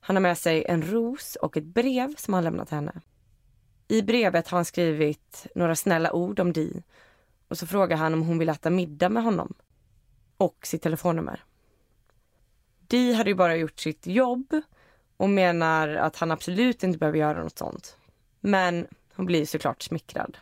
[0.00, 3.00] Han har med sig en ros och ett brev som han lämnat till henne.
[3.88, 6.82] I brevet har han skrivit några snälla ord om Di
[7.48, 9.54] och så frågar han om hon vill äta middag med honom.
[10.36, 11.44] Och sitt telefonnummer.
[12.78, 14.62] Di hade ju bara gjort sitt jobb
[15.16, 17.96] och menar att han absolut inte behöver göra något sånt.
[18.44, 20.38] Men hon blir såklart smickrad.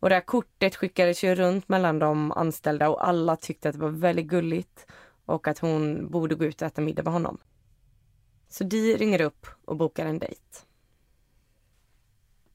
[0.00, 3.80] Och det här kortet skickades ju runt mellan de anställda och alla tyckte att det
[3.80, 4.86] var väldigt gulligt
[5.24, 7.38] och att hon borde gå ut och äta middag med honom.
[8.48, 10.42] Så Di ringer upp och bokar en dejt.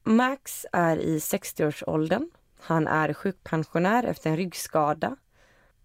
[0.02, 2.30] Max är i 60-årsåldern.
[2.60, 5.16] Han är sjukpensionär efter en ryggskada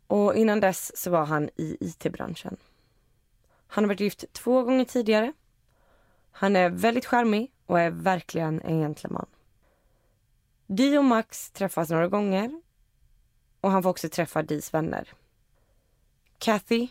[0.08, 2.58] och innan dess så var han i IT-branschen.
[3.68, 5.34] Han har varit gift två gånger tidigare.
[6.32, 9.26] Han är väldigt charmig och är verkligen en gentleman.
[10.68, 12.62] Di och Max träffas några gånger
[13.62, 15.10] och han får också träffa Dis vänner.
[16.38, 16.88] Kathy,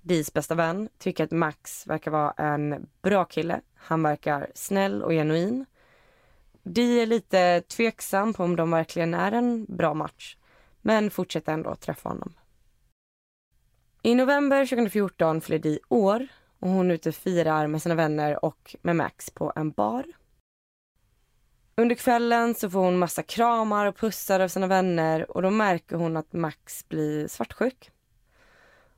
[0.00, 3.60] Dis bästa vän, tycker att Max verkar vara en bra kille.
[3.74, 5.66] Han verkar snäll och genuin.
[6.62, 10.36] Di är lite tveksam på om de verkligen är en bra match,
[10.80, 12.32] men fortsätter ändå träffa honom.
[14.02, 16.28] I november 2014 fyller Di år
[16.58, 20.04] och hon är ute och firar med sina vänner och med Max på en bar.
[21.80, 25.96] Under kvällen så får hon massa kramar och pussar av sina vänner och då märker
[25.96, 27.90] hon att Max blir svartsjuk.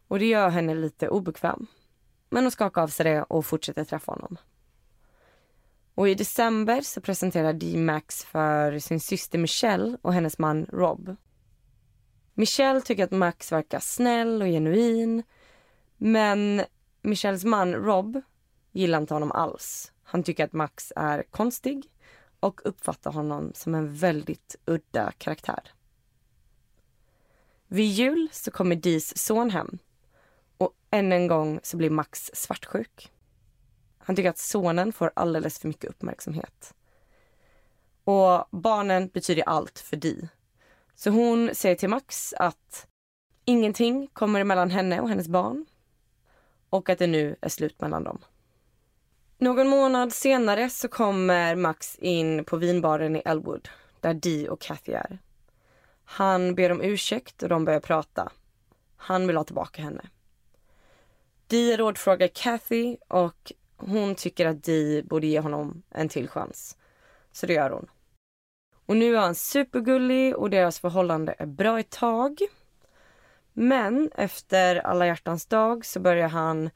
[0.09, 1.67] Och det gör henne lite obekväm.
[2.31, 4.37] Men hon skakar av sig det och fortsätter träffa honom.
[5.95, 11.17] Och i december så presenterar Dee Max för sin syster Michelle och hennes man Rob.
[12.35, 15.23] Michelle tycker att Max verkar snäll och genuin.
[15.97, 16.63] Men
[17.03, 18.23] Michelles man Rob
[18.73, 19.93] gillar inte honom alls.
[20.03, 21.92] Han tycker att Max är konstig
[22.43, 25.73] och uppfattar honom som en väldigt udda karaktär.
[27.67, 29.79] Vid jul så kommer Dis son hem
[30.59, 33.13] och än en gång så blir Max svartsjuk.
[33.99, 36.75] Han tycker att sonen får alldeles för mycket uppmärksamhet.
[38.05, 40.29] Och barnen betyder allt för Di.
[40.95, 42.87] Så hon säger till Max att
[43.45, 45.67] ingenting kommer emellan henne och hennes barn
[46.71, 48.19] och att det nu är slut mellan dem.
[49.43, 53.69] Någon månad senare så kommer Max in på vinbaren i Elwood
[54.01, 55.19] där Dee och Kathy är.
[56.05, 58.33] Han ber om ursäkt och de börjar prata.
[58.97, 60.03] Han vill ha tillbaka henne.
[61.47, 66.77] Dee rådfrågar Kathy och hon tycker att Dee borde ge honom en till chans.
[67.33, 67.91] Så det gör hon.
[68.87, 72.39] Och nu är han supergullig och deras förhållande är bra ett tag.
[73.53, 76.71] Men efter alla hjärtans dag så börjar han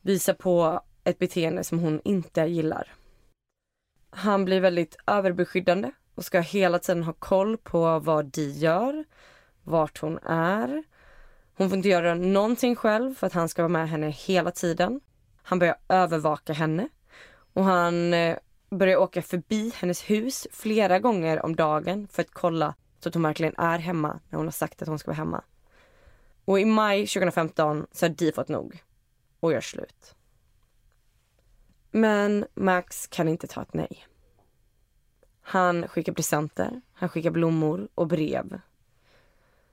[0.00, 2.94] visa på ett beteende som hon inte gillar.
[4.10, 9.04] Han blir väldigt överbeskyddande och ska hela tiden ha koll på vad Di gör,
[9.62, 10.84] vart hon är.
[11.56, 15.00] Hon får inte göra någonting själv för att han ska vara med henne hela tiden.
[15.42, 16.88] Han börjar övervaka henne
[17.52, 18.36] och han eh,
[18.70, 23.22] börjar åka förbi hennes hus flera gånger om dagen för att kolla så att hon
[23.22, 25.44] verkligen är hemma när hon har sagt att hon ska vara hemma.
[26.44, 28.82] Och i maj 2015 så har Di fått nog
[29.40, 30.15] och gör slut.
[31.96, 34.06] Men Max kan inte ta ett nej.
[35.40, 38.60] Han skickar presenter, han skickar blommor och brev.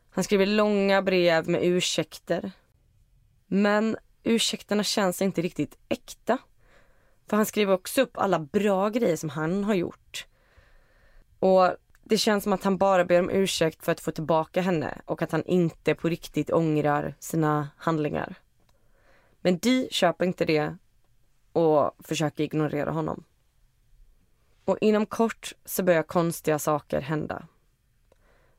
[0.09, 2.51] Han skriver långa brev med ursäkter.
[3.47, 6.37] Men ursäkterna känns inte riktigt äkta.
[7.27, 10.27] För han skriver också upp alla bra grejer som han har gjort.
[11.39, 15.01] Och det känns som att han bara ber om ursäkt för att få tillbaka henne
[15.05, 18.35] och att han inte på riktigt ångrar sina handlingar.
[19.41, 20.77] Men Di köper inte det
[21.53, 23.23] och försöker ignorera honom.
[24.65, 27.47] Och inom kort så börjar konstiga saker hända.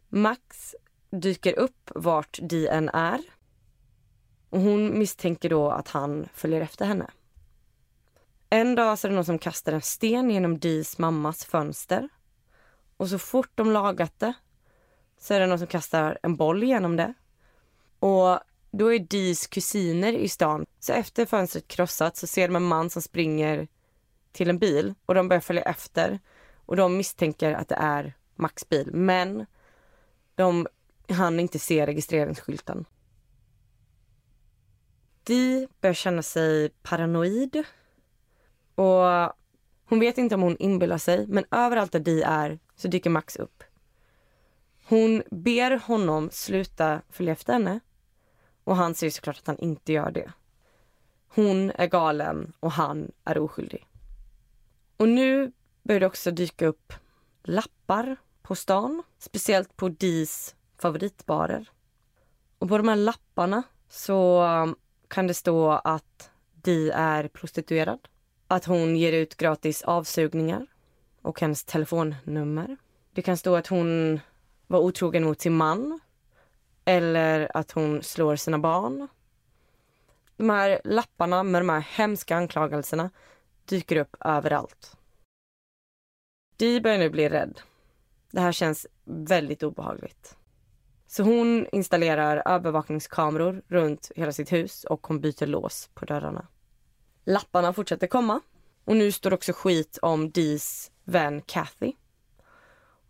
[0.09, 0.75] Max
[1.11, 3.21] dyker upp vart DN än är.
[4.51, 7.11] Och hon misstänker då att han följer efter henne.
[8.51, 12.09] En dag så är det någon som kastar en sten genom Dis mammas fönster.
[12.97, 14.35] Och så fort de lagat det
[15.19, 17.15] så är det någon som kastar en boll genom det.
[17.99, 18.41] Och
[18.77, 20.67] då är Dis kusiner i stan.
[20.81, 23.69] Så efter fönstret krossat så ser de en man som springer
[24.33, 26.19] till en bil och de börjar följa efter.
[26.67, 28.91] Och de misstänker att det är Max bil.
[28.93, 29.47] Men
[30.35, 30.67] de
[31.09, 32.85] hann inte se registreringsskylten.
[35.23, 37.65] Di börjar känna sig paranoid.
[38.75, 39.33] Och
[39.89, 43.37] hon vet inte om hon inbillar sig, men överallt där Di är så dyker Max
[43.37, 43.65] upp.
[44.85, 47.81] Hon ber honom sluta följa efter henne
[48.65, 50.33] och han säger såklart att han inte gör det.
[51.29, 53.87] Hon är galen och han är oskyldig.
[54.97, 55.53] Och nu
[55.83, 56.93] börjar det också dyka upp
[57.43, 59.03] lappar på stan.
[59.19, 61.71] Speciellt på Dis favoritbarer.
[62.59, 64.45] Och på de här lapparna så
[65.09, 68.09] kan det stå att Di är prostituerad.
[68.49, 70.67] Att hon ger ut gratis avsugningar
[71.23, 72.77] och hennes telefonnummer.
[73.13, 74.21] Det kan stå att hon
[74.67, 76.01] var otrogen mot sin man
[76.85, 79.09] eller att hon slår sina barn.
[80.37, 83.11] De här lapparna med de här hemska anklagelserna
[83.65, 84.97] dyker upp överallt.
[86.57, 87.61] Dee börjar nu bli rädd.
[88.31, 90.37] Det här känns väldigt obehagligt.
[91.07, 96.47] Så hon installerar övervakningskameror runt hela sitt hus och hon byter lås på dörrarna.
[97.25, 98.41] Lapparna fortsätter komma
[98.85, 101.93] och nu står också skit om Dees vän Kathy.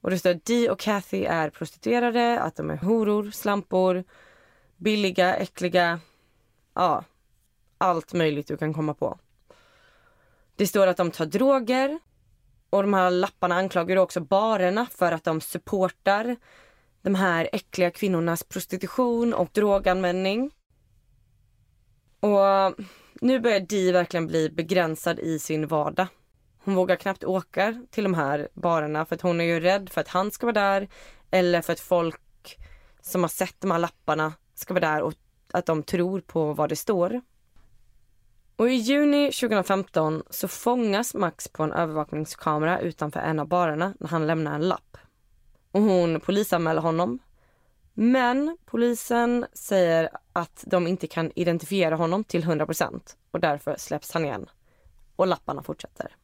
[0.05, 4.05] Och det står att Dee och Kathy är prostituerade, att de är horor, slampor,
[4.77, 6.01] billiga, äckliga,
[6.75, 7.05] ja,
[7.79, 9.19] allt möjligt du kan komma på.
[10.57, 11.99] Det står att de tar droger
[12.71, 16.37] och de här lapparna anklagar också barerna för att de supportar
[17.03, 20.51] de här äckliga kvinnornas prostitution och droganvändning.
[22.21, 22.75] Och
[23.21, 26.07] nu börjar Dee verkligen bli begränsad i sin vardag.
[26.65, 30.01] Hon vågar knappt åka till de här barerna för att hon är ju rädd för
[30.01, 30.89] att han ska vara där
[31.31, 32.59] eller för att folk
[33.01, 35.15] som har sett de här lapparna ska vara där och
[35.53, 37.21] att de tror på vad det står.
[38.57, 44.09] Och i juni 2015 så fångas Max på en övervakningskamera utanför en av barerna när
[44.09, 44.97] han lämnar en lapp.
[45.71, 47.19] Och hon polisanmäler honom.
[47.95, 54.25] Men polisen säger att de inte kan identifiera honom till 100% och därför släpps han
[54.25, 54.47] igen.
[55.17, 56.17] Och lapparna fortsätter.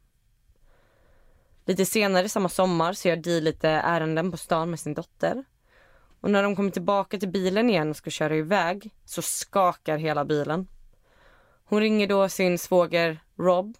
[1.70, 5.44] Lite senare samma sommar så gör Dee lite ärenden på stan med sin dotter.
[6.20, 10.24] Och när de kommer tillbaka till bilen igen och ska köra iväg så skakar hela
[10.24, 10.68] bilen.
[11.64, 13.76] Hon ringer då sin svåger Rob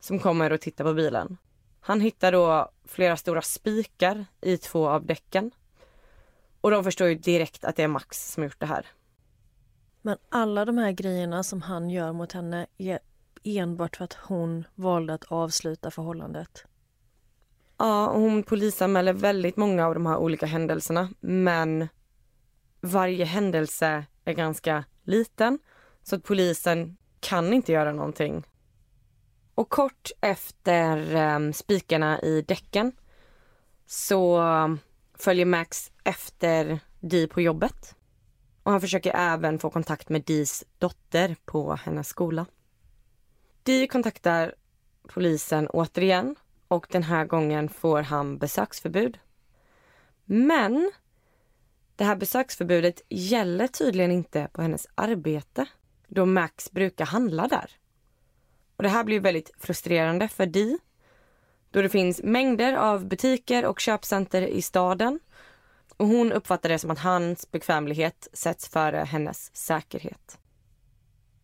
[0.00, 1.36] som kommer och tittar på bilen.
[1.80, 5.50] Han hittar då flera stora spikar i två av däcken.
[6.60, 8.86] Och de förstår ju direkt att det är Max som har gjort det här.
[10.02, 12.98] Men alla de här grejerna som han gör mot henne är
[13.44, 16.66] enbart för att hon valde att avsluta förhållandet.
[17.80, 21.88] Ja, hon polisanmäler väldigt många av de här olika händelserna men
[22.80, 25.58] varje händelse är ganska liten
[26.02, 28.46] så att polisen kan inte göra någonting.
[29.54, 32.92] Och kort efter eh, spikarna i däcken
[33.86, 34.42] så
[35.18, 37.94] följer Max efter Dee på jobbet.
[38.62, 42.46] Och han försöker även få kontakt med Dees dotter på hennes skola.
[43.62, 44.54] Dee kontaktar
[45.08, 46.36] polisen återigen
[46.70, 49.18] och den här gången får han besöksförbud.
[50.24, 50.92] Men
[51.96, 55.66] det här besöksförbudet gäller tydligen inte på hennes arbete
[56.08, 57.70] då Max brukar handla där.
[58.76, 60.78] Och Det här blir väldigt frustrerande för Di
[61.70, 65.20] då det finns mängder av butiker och köpcenter i staden
[65.96, 70.38] och hon uppfattar det som att hans bekvämlighet sätts före hennes säkerhet.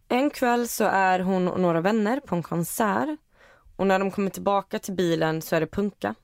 [0.09, 3.18] En kväll så är hon och några vänner på en konsert
[3.77, 6.14] och när de kommer tillbaka till bilen så är det punka.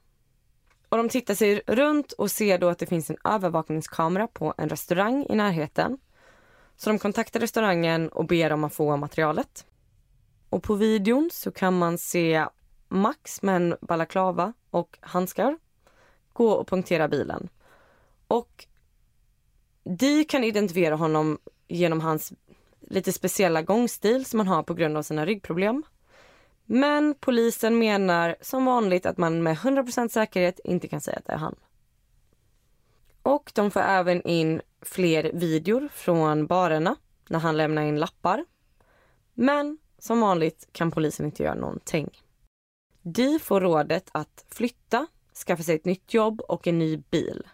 [0.88, 4.68] Och de tittar sig runt och ser då att det finns en övervakningskamera på en
[4.68, 5.98] restaurang i närheten.
[6.76, 9.66] Så de kontaktar restaurangen och ber om att få materialet.
[10.48, 12.46] Och på videon så kan man se
[12.88, 15.58] Max med en balaklava och handskar
[16.32, 17.48] gå och punktera bilen.
[18.28, 18.66] Och
[19.84, 21.38] de kan identifiera honom
[21.68, 22.32] genom hans
[22.80, 25.82] lite speciella gångstil som han har på grund av sina ryggproblem.
[26.74, 31.32] Men polisen menar som vanligt att man med 100% säkerhet inte kan säga att det
[31.32, 31.56] är han.
[33.22, 36.96] Och de får även in fler videor från barerna
[37.28, 38.44] när han lämnar in lappar.
[39.34, 42.22] Men som vanligt kan polisen inte göra någonting.
[43.02, 45.06] De får rådet att flytta,
[45.46, 47.46] skaffa sig ett nytt jobb och en ny bil.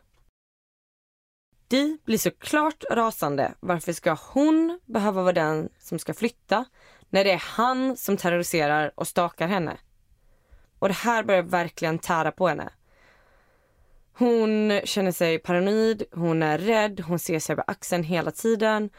[1.68, 3.54] De blir såklart rasande.
[3.60, 6.64] Varför ska hon behöva vara den som ska flytta
[7.10, 9.76] när det är han som terroriserar och stakar henne?
[10.78, 12.70] Och det här börjar verkligen tära på henne.
[14.12, 18.90] Hon känner sig paranoid, hon är rädd, hon ser sig över axeln hela tiden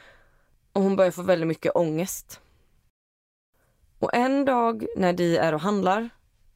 [0.74, 2.42] och hon börjar få väldigt mycket ångest.
[4.00, 6.10] Och en dag när Di är och handlar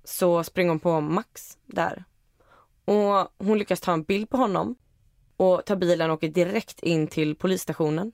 [0.04, 2.04] så springer hon på Max där.
[2.86, 4.76] Och hon lyckas ta en bild på honom
[5.38, 8.12] och tar bilen och åker direkt in till polisstationen.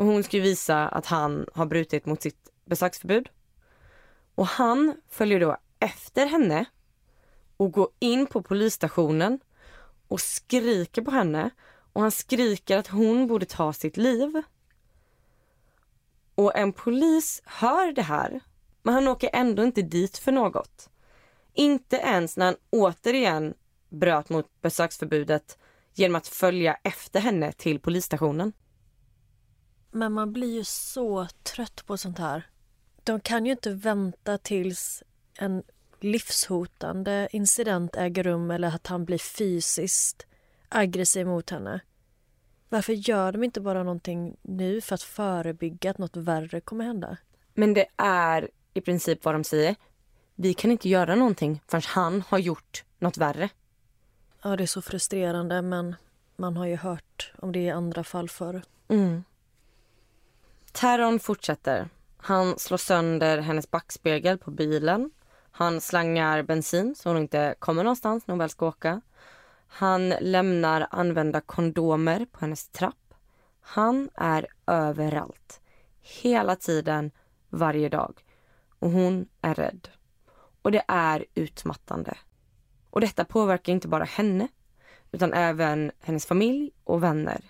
[0.00, 3.28] Och hon ska visa att han har brutit mot sitt besöksförbud.
[4.34, 6.64] Och han följer då efter henne
[7.56, 9.40] och går in på polisstationen
[10.08, 11.50] och skriker på henne.
[11.92, 14.42] Och han skriker att hon borde ta sitt liv.
[16.34, 18.40] Och en polis hör det här,
[18.82, 20.90] men han åker ändå inte dit för något.
[21.54, 23.54] Inte ens när han återigen
[23.88, 25.58] bröt mot besöksförbudet
[25.94, 28.52] genom att följa efter henne till polisstationen.
[29.90, 32.46] Men man blir ju så trött på sånt här.
[33.04, 35.02] De kan ju inte vänta tills
[35.38, 35.62] en
[36.00, 40.26] livshotande incident äger rum eller att han blir fysiskt
[40.68, 41.80] aggressiv mot henne.
[42.68, 47.16] Varför gör de inte bara någonting nu för att förebygga att något värre kommer hända?
[47.54, 49.76] Men det är i princip vad de säger.
[50.34, 53.48] Vi kan inte göra någonting förrän han har gjort något värre.
[54.42, 55.96] Ja, det är så frustrerande men
[56.36, 58.62] man har ju hört om det i andra fall förr.
[58.88, 59.24] Mm.
[60.72, 61.88] Terrorn fortsätter.
[62.16, 65.10] Han slår sönder hennes backspegel på bilen.
[65.50, 69.00] Han slangar bensin så hon inte kommer någonstans när hon väl ska åka.
[69.66, 73.14] Han lämnar använda kondomer på hennes trapp.
[73.60, 75.60] Han är överallt.
[76.00, 77.10] Hela tiden,
[77.48, 78.24] varje dag.
[78.78, 79.88] Och hon är rädd.
[80.62, 82.16] Och det är utmattande.
[82.90, 84.48] Och detta påverkar inte bara henne
[85.12, 87.49] utan även hennes familj och vänner.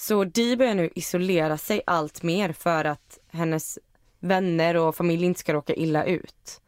[0.00, 3.78] Så Dee börjar nu isolera sig allt mer för att hennes
[4.20, 6.60] vänner och familj inte ska råka illa ut.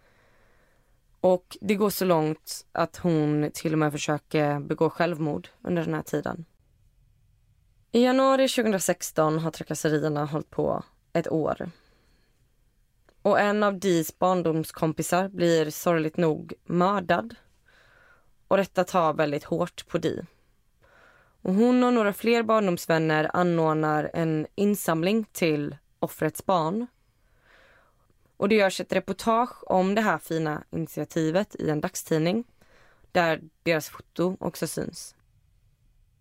[1.20, 5.94] Och det går så långt att hon till och med försöker begå självmord under den
[5.94, 6.44] här tiden.
[7.92, 11.70] I januari 2016 har trakasserierna hållit på ett år.
[13.22, 17.34] Och en av Dees barndomskompisar blir sorgligt nog mördad.
[18.48, 20.26] Och detta tar väldigt hårt på Dee.
[21.42, 26.86] Och hon och några fler barndomsvänner anordnar en insamling till offrets barn.
[28.36, 32.44] Och det görs ett reportage om det här fina initiativet i en dagstidning
[33.12, 35.14] där deras foto också syns.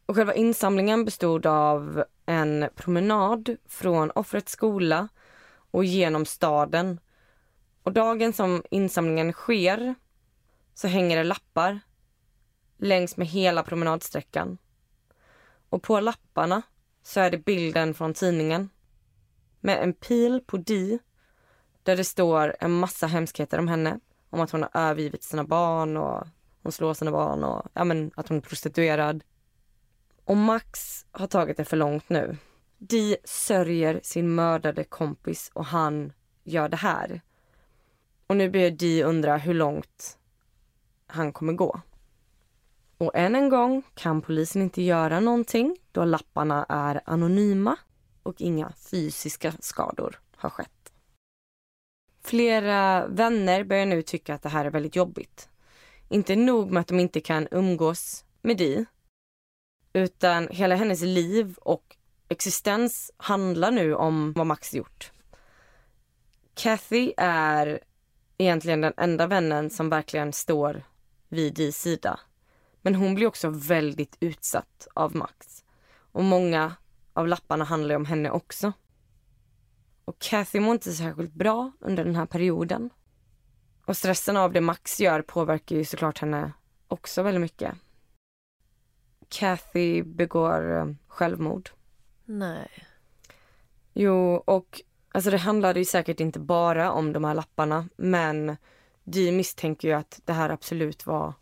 [0.06, 5.08] Och själva insamlingen bestod av en promenad från offrets skola
[5.72, 7.00] och genom staden.
[7.84, 9.96] Och dagen som insamlingen sker
[10.74, 11.80] så hänger det lappar
[12.78, 14.58] längs med hela promenadsträckan.
[15.72, 16.62] Och på lapparna
[17.04, 18.70] så är det bilden från tidningen
[19.60, 21.00] med en pil på Di
[21.84, 24.00] där det står en massa hemskheter om henne.
[24.30, 26.28] Om att hon har övergivit sina barn och
[26.64, 29.24] hon slår sina barn och ja, men, att hon är prostituerad.
[30.26, 32.38] Och Max har tagit det för långt nu.
[32.78, 36.14] Di sörjer sin mördade kompis och han
[36.44, 37.22] gör det här.
[38.28, 40.18] Och nu börjar Di undra hur långt
[41.08, 41.82] han kommer gå.
[43.02, 47.78] Och än en gång kan polisen inte göra någonting då lapparna är anonyma
[48.24, 50.92] och inga fysiska skador har skett.
[52.24, 55.50] Flera vänner börjar nu tycka att det här är väldigt jobbigt.
[56.10, 58.86] Inte nog med att de inte kan umgås med Di
[59.94, 61.96] utan hela hennes liv och
[62.28, 65.12] existens handlar nu om vad Max gjort.
[66.54, 67.80] Kathy är
[68.38, 70.84] egentligen den enda vännen som verkligen står
[71.30, 72.20] vid Dis sida.
[72.82, 75.64] Men hon blir också väldigt utsatt av Max.
[76.12, 76.76] Och många
[77.14, 78.74] av lapparna handlar om henne också.
[80.06, 82.90] Och Kathy mår inte särskilt bra under den här perioden.
[83.86, 86.52] Och stressen av det Max gör påverkar ju såklart henne
[86.88, 87.76] också väldigt mycket.
[89.30, 91.70] Kathy begår eh, självmord.
[92.26, 92.70] Nej.
[93.94, 98.58] Jo, och alltså det handlade ju säkert inte bara om de här lapparna, men
[99.04, 101.34] Dee misstänker ju att det här absolut var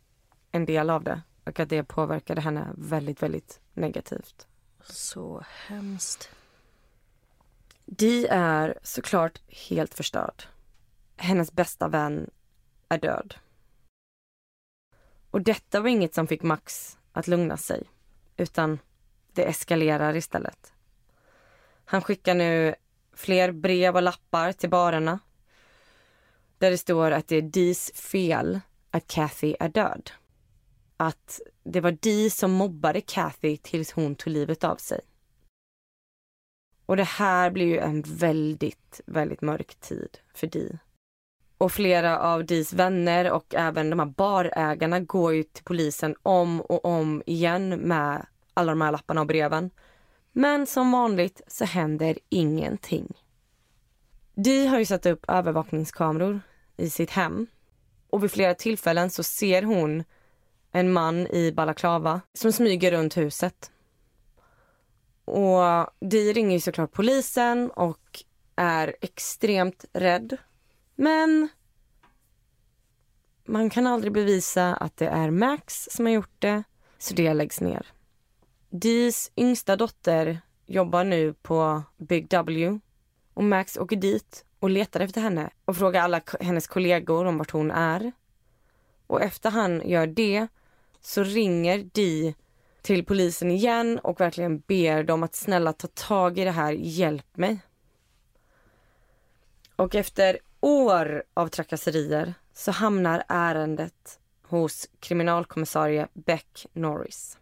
[0.51, 4.47] en del av det och att det påverkade henne väldigt, väldigt negativt.
[4.83, 6.29] Så hemskt.
[7.85, 10.43] Dee är såklart helt förstörd.
[11.17, 12.29] Hennes bästa vän
[12.89, 13.35] är död.
[15.31, 17.83] Och detta var inget som fick Max att lugna sig,
[18.37, 18.79] utan
[19.33, 20.73] det eskalerar istället.
[21.85, 22.75] Han skickar nu
[23.13, 25.19] fler brev och lappar till barerna
[26.57, 28.59] där det står att det är Dees fel
[28.91, 30.11] att Kathy är död.
[31.01, 34.99] Att det var Dee som mobbade Kathy tills hon tog livet av sig.
[36.85, 40.79] Och det här blir ju en väldigt, väldigt mörk tid för Dee.
[41.57, 46.61] Och flera av Dees vänner och även de här barägarna går ju till polisen om
[46.61, 49.71] och om igen med alla de här lapparna och breven.
[50.31, 53.13] Men som vanligt så händer ingenting.
[54.35, 56.41] Dee har ju satt upp övervakningskameror
[56.77, 57.47] i sitt hem.
[58.09, 60.03] Och vid flera tillfällen så ser hon
[60.71, 63.71] en man i balaklava som smyger runt huset.
[65.25, 68.23] Och Dee ringer ju såklart polisen och
[68.55, 70.37] är extremt rädd.
[70.95, 71.49] Men
[73.45, 76.63] man kan aldrig bevisa att det är Max som har gjort det,
[76.97, 77.87] så det läggs ner.
[78.69, 82.79] Dees yngsta dotter jobbar nu på Big W
[83.33, 87.51] och Max åker dit och letar efter henne och frågar alla hennes kollegor om vart
[87.51, 88.11] hon är.
[89.07, 90.47] Och efter han gör det
[91.01, 92.33] så ringer Dee
[92.81, 97.37] till polisen igen och verkligen ber dem att snälla ta tag i det här, hjälp
[97.37, 97.59] mig.
[99.75, 107.37] Och efter år av trakasserier så hamnar ärendet hos kriminalkommissarie Beck Norris.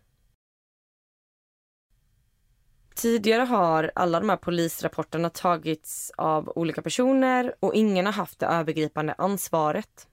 [2.96, 8.46] Tidigare har alla de här polisrapporterna tagits av olika personer och ingen har haft det
[8.46, 10.08] övergripande ansvaret.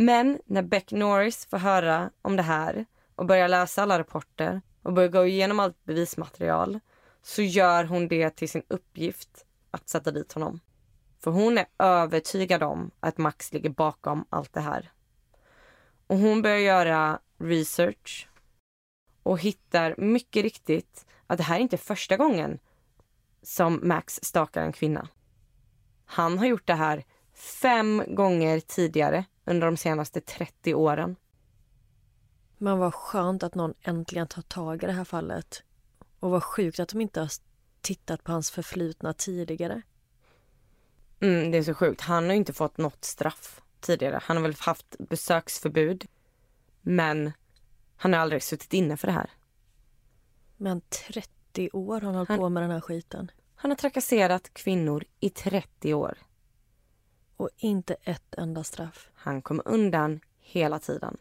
[0.00, 4.92] Men när Beck Norris får höra om det här och börjar läsa alla rapporter och
[4.92, 6.80] börjar gå igenom allt bevismaterial
[7.22, 10.60] så gör hon det till sin uppgift att sätta dit honom.
[11.20, 14.92] För hon är övertygad om att Max ligger bakom allt det här.
[16.06, 18.28] Och hon börjar göra research
[19.22, 22.58] och hittar mycket riktigt att det här är inte första gången
[23.42, 25.08] som Max stakar en kvinna.
[26.04, 27.04] Han har gjort det här
[27.38, 31.16] fem gånger tidigare under de senaste 30 åren.
[32.58, 35.62] Men vad skönt att någon äntligen tar tag i det här fallet.
[36.20, 37.30] Och vad sjukt att de inte har
[37.80, 39.82] tittat på hans förflutna tidigare.
[41.20, 42.00] Mm, det är så sjukt.
[42.00, 44.20] Han har inte fått något straff tidigare.
[44.22, 46.06] Han har väl haft besöksförbud.
[46.82, 47.32] Men
[47.96, 49.30] han har aldrig suttit inne för det här.
[50.56, 53.30] Men 30 år har han hållit Han- på med den här skiten.
[53.54, 56.18] Han har trakasserat kvinnor i 30 år.
[57.38, 59.10] Och inte ett enda straff.
[59.14, 61.16] Han kom undan hela tiden.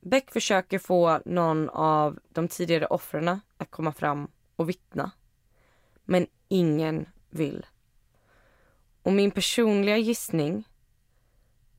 [0.00, 5.10] Beck försöker få någon av de tidigare offren att komma fram och vittna.
[6.04, 7.66] Men ingen vill.
[9.02, 10.68] Och min personliga gissning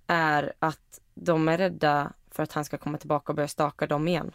[0.08, 4.08] är att de är rädda för att han ska komma tillbaka och börja staka dem
[4.08, 4.32] igen.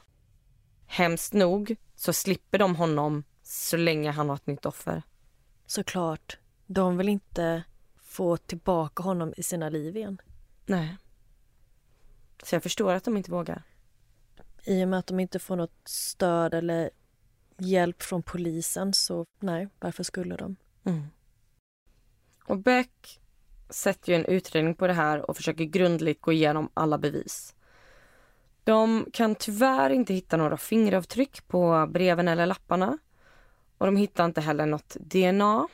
[0.86, 5.02] Hemskt nog så slipper de honom så länge han har ett nytt offer.
[5.66, 6.38] Såklart.
[6.66, 7.64] De vill inte
[8.08, 10.20] få tillbaka honom i sina liv igen.
[10.66, 10.96] Nej.
[12.42, 13.62] Så jag förstår att de inte vågar.
[14.64, 16.90] I och med att de inte får något stöd eller
[17.58, 20.56] hjälp från polisen så nej, varför skulle de?
[20.84, 21.06] Mm.
[22.44, 23.20] Och Beck
[23.68, 27.54] sätter ju en utredning på det här och försöker grundligt gå igenom alla bevis.
[28.64, 32.98] De kan tyvärr inte hitta några fingeravtryck på breven eller lapparna.
[33.78, 35.68] Och de hittar inte heller något DNA.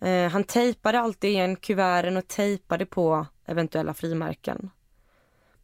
[0.00, 4.70] Eh, han tejpade alltid igen kuverten och tejpade på eventuella frimärken.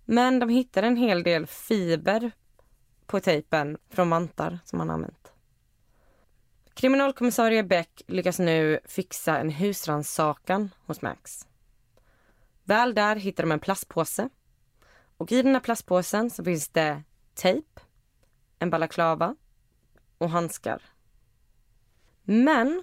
[0.05, 2.31] Men de hittade en hel del fiber
[3.07, 5.33] på tejpen från vantar som han använt.
[6.75, 11.47] Kriminalkommissarie Beck lyckas nu fixa en husrannsakan hos Max.
[12.65, 14.29] Väl där hittar de en plastpåse.
[15.17, 17.03] Och i den här plastpåsen så finns det
[17.35, 17.81] tejp,
[18.59, 19.37] en balaklava
[20.19, 20.83] och handskar.
[22.23, 22.83] Men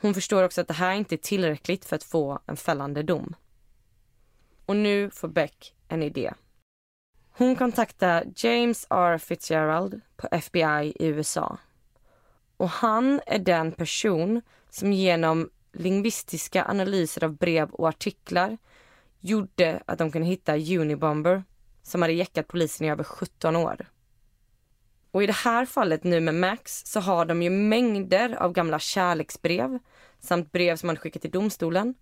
[0.00, 3.34] hon förstår också att det här inte är tillräckligt för att få en fällande dom.
[4.66, 6.32] Och nu får Beck en idé.
[7.30, 9.18] Hon kontaktar James R.
[9.18, 11.58] Fitzgerald på FBI i USA.
[12.56, 18.58] Och han är den person som genom lingvistiska analyser av brev och artiklar
[19.20, 21.44] gjorde att de kunde hitta Unibomber
[21.82, 23.86] som hade jäckat polisen i över 17 år.
[25.10, 28.78] Och i det här fallet nu med Max så har de ju mängder av gamla
[28.78, 29.78] kärleksbrev
[30.20, 31.94] samt brev som han skickat till domstolen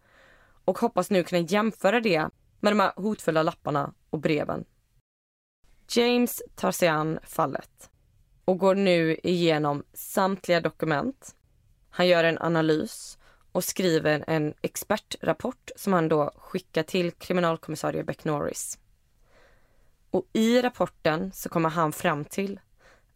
[0.65, 2.29] och hoppas nu kunna jämföra det
[2.61, 4.65] med de här hotfulla lapparna och breven.
[5.89, 7.91] James tar sig an fallet
[8.45, 11.37] och går nu igenom samtliga dokument.
[11.91, 13.19] Han gör en analys
[13.53, 18.79] och skriver en expertrapport som han då skickar till kriminalkommissarie Beck Norris.
[20.11, 22.61] Och i rapporten så kommer han fram till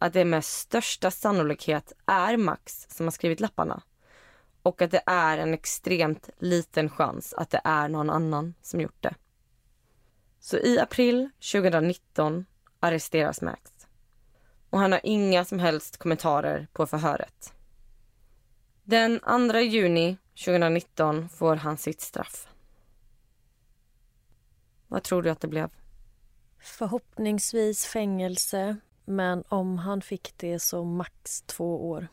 [0.00, 3.82] att det med största sannolikhet är Max som har skrivit lapparna
[4.62, 9.02] och att det är en extremt liten chans att det är någon annan som gjort
[9.02, 9.14] det.
[10.40, 12.46] Så i april 2019
[12.80, 13.70] arresteras Max
[14.70, 17.52] och han har inga som helst kommentarer på förhöret.
[18.82, 19.20] Den
[19.50, 22.48] 2 juni 2019 får han sitt straff.
[24.88, 25.70] Vad tror du att det blev?
[26.58, 32.08] Förhoppningsvis fängelse, men om han fick det så max två år.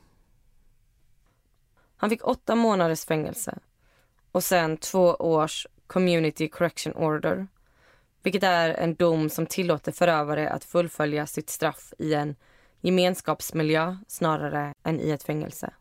[1.97, 3.59] Han fick åtta månaders fängelse
[4.31, 7.47] och sen två års community correction order
[8.27, 12.35] vilket är en dom som tillåter förövare att fullfölja sitt straff i en
[12.81, 15.73] gemenskapsmiljö snarare än i ett fängelse.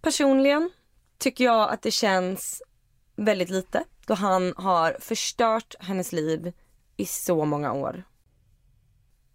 [0.00, 0.70] Personligen
[1.18, 2.62] tycker jag att det känns
[3.16, 6.52] väldigt lite då han har förstört hennes liv
[6.96, 8.04] i så många år.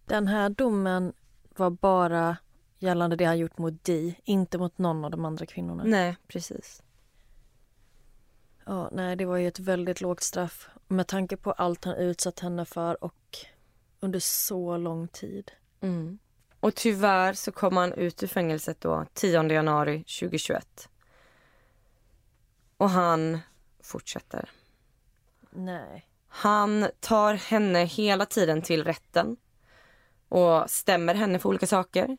[0.06, 1.14] Den här domen
[1.50, 2.38] var bara
[2.80, 5.84] gällande det han gjort mot Di, inte mot någon av de andra kvinnorna.
[5.84, 6.84] Nej, precis.
[8.66, 12.40] Ja, nej, det var ju ett väldigt lågt straff med tanke på allt han utsatt
[12.40, 13.38] henne för och
[14.00, 15.52] under så lång tid.
[16.60, 20.90] Och tyvärr så kom han ut ur fängelset då 10 januari 2021.
[22.78, 23.40] Och han
[23.82, 24.50] fortsätter.
[25.50, 26.08] Nej.
[26.28, 29.38] Han tar henne hela tiden till rätten
[30.30, 32.18] och stämmer henne för olika saker.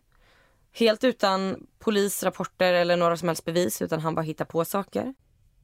[0.73, 5.15] Helt utan polisrapporter eller några som helst bevis utan han bara hittar på saker.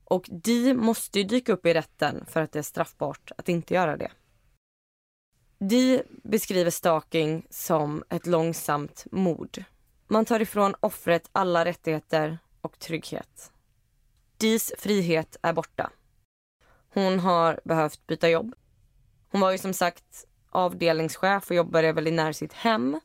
[0.04, 3.74] Och de måste ju dyka upp i rätten för att det är straffbart att inte
[3.74, 4.10] göra det.
[5.58, 9.64] De beskriver stalking som ett långsamt mord.
[10.08, 13.52] Man tar ifrån offret alla rättigheter och trygghet.
[14.36, 15.90] Dis frihet är borta.
[16.94, 18.54] Hon har behövt byta jobb.
[19.28, 23.00] Hon var ju som sagt avdelningschef och jobbade väldigt nära sitt hem.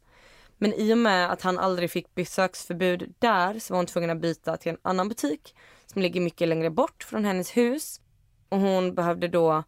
[0.57, 4.21] Men i och med att han aldrig fick besöksförbud där så var hon tvungen att
[4.21, 8.01] byta till en annan butik som ligger mycket längre bort från hennes hus.
[8.49, 9.63] Och hon behövde då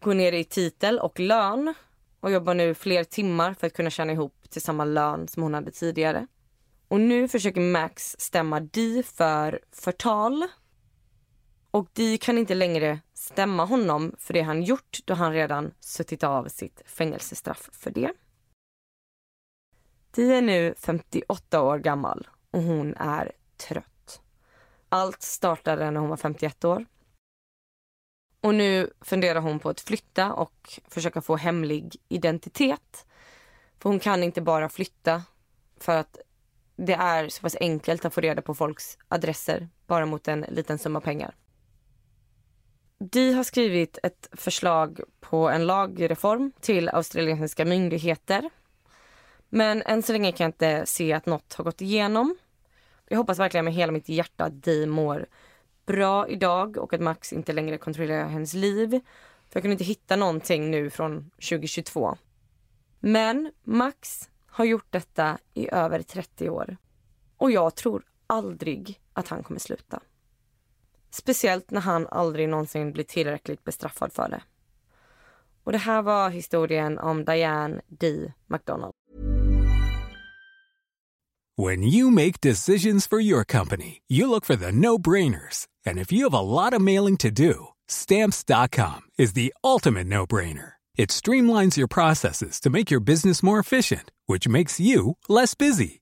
[0.00, 1.74] gå ner i titel och lön
[2.20, 5.54] och jobbar nu fler timmar för att kunna tjäna ihop till samma lön som hon
[5.54, 6.26] hade tidigare.
[6.88, 10.46] Och nu försöker Max stämma Dee för förtal.
[11.72, 16.24] Och de kan inte längre stämma honom för det han gjort då han redan suttit
[16.24, 18.12] av sitt fängelsestraff för det.
[20.10, 24.20] Di är nu 58 år gammal och hon är trött.
[24.88, 26.86] Allt startade när hon var 51 år.
[28.40, 33.06] Och nu funderar hon på att flytta och försöka få hemlig identitet.
[33.78, 35.22] För hon kan inte bara flytta
[35.76, 36.18] för att
[36.76, 40.78] det är så pass enkelt att få reda på folks adresser bara mot en liten
[40.78, 41.34] summa pengar.
[43.10, 48.50] De har skrivit ett förslag på en lagreform till australiensiska myndigheter.
[49.48, 52.36] Men än så länge kan jag inte se att något har gått igenom.
[53.08, 55.26] Jag hoppas verkligen med hela mitt hjärta att Di mår
[55.86, 58.90] bra idag och att Max inte längre kontrollerar hennes liv.
[59.48, 62.16] För jag kunde inte hitta någonting nu från 2022.
[63.00, 66.76] Men Max har gjort detta i över 30 år.
[67.36, 70.00] Och jag tror aldrig att han kommer sluta.
[71.14, 74.42] Speciellt när han aldrig någonsin blir tillräckligt bestraffad för det.
[75.64, 78.32] Och det här var historien om Diane D.
[78.46, 78.92] McDonald.
[81.56, 85.66] When you make decisions for your company, you look for the no-brainers.
[85.86, 90.72] And if you have a lot of mailing to do, stamps.com is the ultimate no-brainer.
[90.96, 96.01] It streamlines your processes to make your business more efficient, which makes you less busy.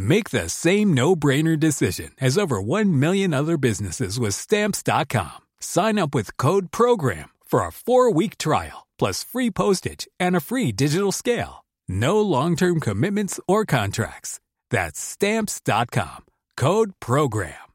[0.00, 5.36] Make the same no-brainer decision as over 1 million other businesses with stamps.com.
[5.60, 10.72] Sign up with code program for a 4-week trial plus free postage and a free
[10.72, 11.64] digital scale.
[11.86, 14.40] No long-term commitments or contracts.
[14.70, 16.24] That's stamps.com.
[16.56, 17.70] Code program.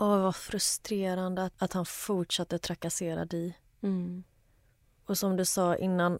[0.00, 3.54] Åh, vad frustrerande att, att han fortsatte trakassera Di.
[3.82, 4.24] Mm.
[5.06, 6.18] Och som du sa innan,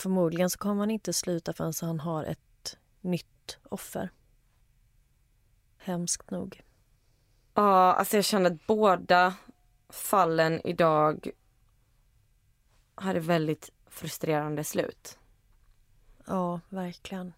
[0.00, 4.10] förmodligen så kommer han inte sluta förrän han har ett nytt offer.
[5.78, 6.62] Hemskt nog.
[7.54, 9.34] Ja, alltså jag känner att båda
[9.88, 11.30] fallen idag
[12.94, 15.18] hade väldigt frustrerande slut.
[16.26, 17.32] Ja, verkligen.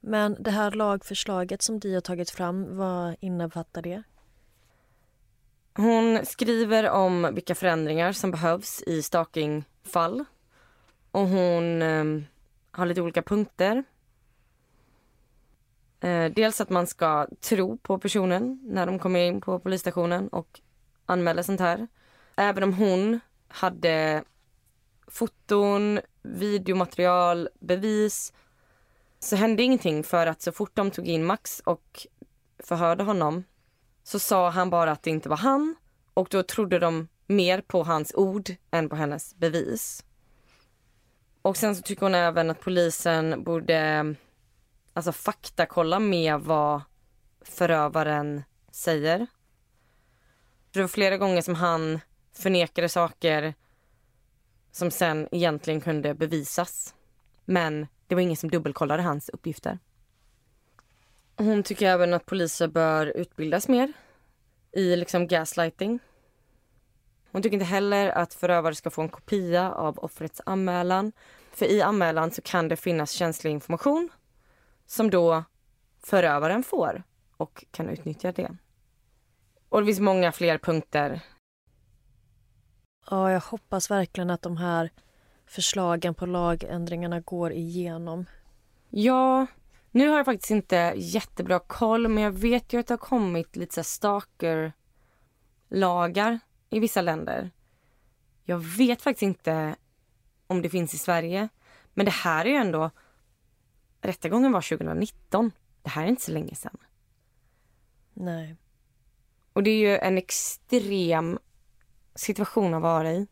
[0.00, 4.02] Men det här lagförslaget som Di har tagit fram, vad innefattar det?
[5.74, 10.24] Hon skriver om vilka förändringar som behövs i stalkingfall.
[11.10, 12.04] Och hon eh,
[12.70, 13.84] har lite olika punkter.
[16.00, 20.60] Eh, dels att man ska tro på personen när de kommer in på polisstationen och
[21.06, 21.88] anmäler sånt här.
[22.36, 24.24] Även om hon hade
[25.06, 28.32] foton, videomaterial, bevis
[29.18, 32.06] så hände ingenting för att så fort de tog in Max och
[32.58, 33.44] förhörde honom
[34.02, 35.76] så sa han bara att det inte var han
[36.14, 40.04] och då trodde de mer på hans ord än på hennes bevis.
[41.42, 44.14] Och sen så tycker hon även att polisen borde
[44.92, 46.82] alltså faktakolla med vad
[47.40, 49.26] förövaren säger.
[50.70, 52.00] Det var flera gånger som han
[52.32, 53.54] förnekade saker
[54.72, 56.94] som sen egentligen kunde bevisas.
[57.44, 59.78] Men det var ingen som dubbelkollade hans uppgifter.
[61.36, 63.92] Hon tycker även att poliser bör utbildas mer
[64.72, 65.98] i liksom gaslighting.
[67.32, 71.12] Hon tycker inte heller att förövare ska få en kopia av offrets anmälan.
[71.52, 74.10] För i anmälan så kan det finnas känslig information
[74.86, 75.44] som då
[76.02, 77.02] förövaren får
[77.36, 78.56] och kan utnyttja det.
[79.68, 81.20] Och det finns många fler punkter.
[83.10, 84.90] Ja, jag hoppas verkligen att de här
[85.46, 88.26] förslagen på lagändringarna går igenom.
[88.88, 89.46] Ja,
[89.90, 93.56] nu har jag faktiskt inte jättebra koll men jag vet ju att det har kommit
[93.56, 96.40] lite stalker-lagar
[96.70, 97.50] i vissa länder.
[98.44, 99.76] Jag vet faktiskt inte
[100.46, 101.48] om det finns i Sverige.
[101.94, 102.90] Men det här är ju ändå...
[104.00, 105.52] Rättegången var 2019.
[105.82, 106.76] Det här är inte så länge sedan.
[108.14, 108.56] Nej.
[109.52, 111.38] Och det är ju en extrem
[112.14, 113.26] situation att vara i.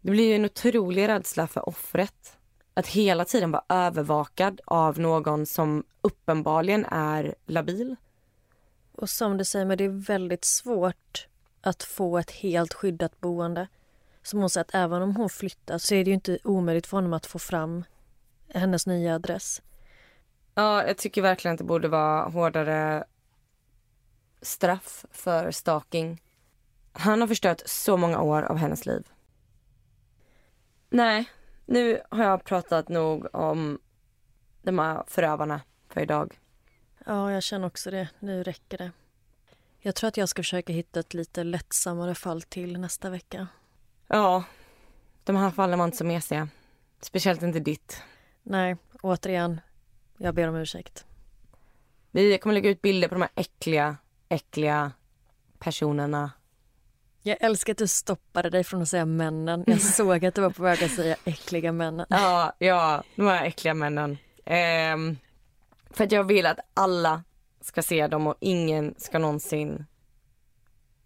[0.00, 2.36] Det blir ju en otrolig rädsla för offret.
[2.74, 7.96] Att hela tiden vara övervakad av någon som uppenbarligen är labil.
[8.92, 11.28] Och som du säger, men det är väldigt svårt
[11.62, 13.68] att få ett helt skyddat boende.
[14.22, 17.12] Som hon att även om hon flyttar så är det ju inte omöjligt för honom
[17.12, 17.84] att få fram
[18.48, 19.62] hennes nya adress.
[20.54, 23.04] Ja, jag tycker verkligen att det borde vara hårdare
[24.42, 26.22] straff för stalking.
[26.92, 29.08] Han har förstört så många år av hennes liv.
[30.90, 31.30] Nej,
[31.66, 33.78] nu har jag pratat nog om
[34.62, 36.40] de här förövarna för idag.
[37.06, 38.08] Ja, jag känner också det.
[38.18, 38.90] Nu räcker det.
[39.84, 43.46] Jag tror att jag ska försöka hitta ett lite lättsammare fall till nästa vecka.
[44.08, 44.44] Ja,
[45.24, 46.48] de här fallen var inte så mesiga.
[47.00, 48.02] Speciellt inte ditt.
[48.42, 49.60] Nej, återigen,
[50.16, 51.04] jag ber om ursäkt.
[52.10, 53.96] Vi kommer lägga ut bilder på de här äckliga,
[54.28, 54.92] äckliga
[55.58, 56.30] personerna.
[57.22, 59.64] Jag älskar att du stoppade dig från att säga männen.
[59.66, 62.06] Jag såg att du var på väg att säga äckliga männen.
[62.10, 64.18] Ja, ja, de här äckliga männen.
[64.44, 65.16] Ehm,
[65.90, 67.22] för att jag vill att alla
[67.62, 69.84] ska se dem och ingen ska någonsin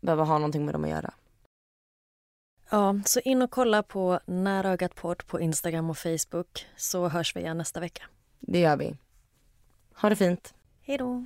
[0.00, 1.14] behöva ha någonting med dem att göra.
[2.70, 7.36] Ja, så in och kolla på Nära ögat podd på Instagram och Facebook så hörs
[7.36, 8.02] vi igen nästa vecka.
[8.40, 8.96] Det gör vi.
[9.94, 10.54] Ha det fint.
[10.80, 11.24] Hej då!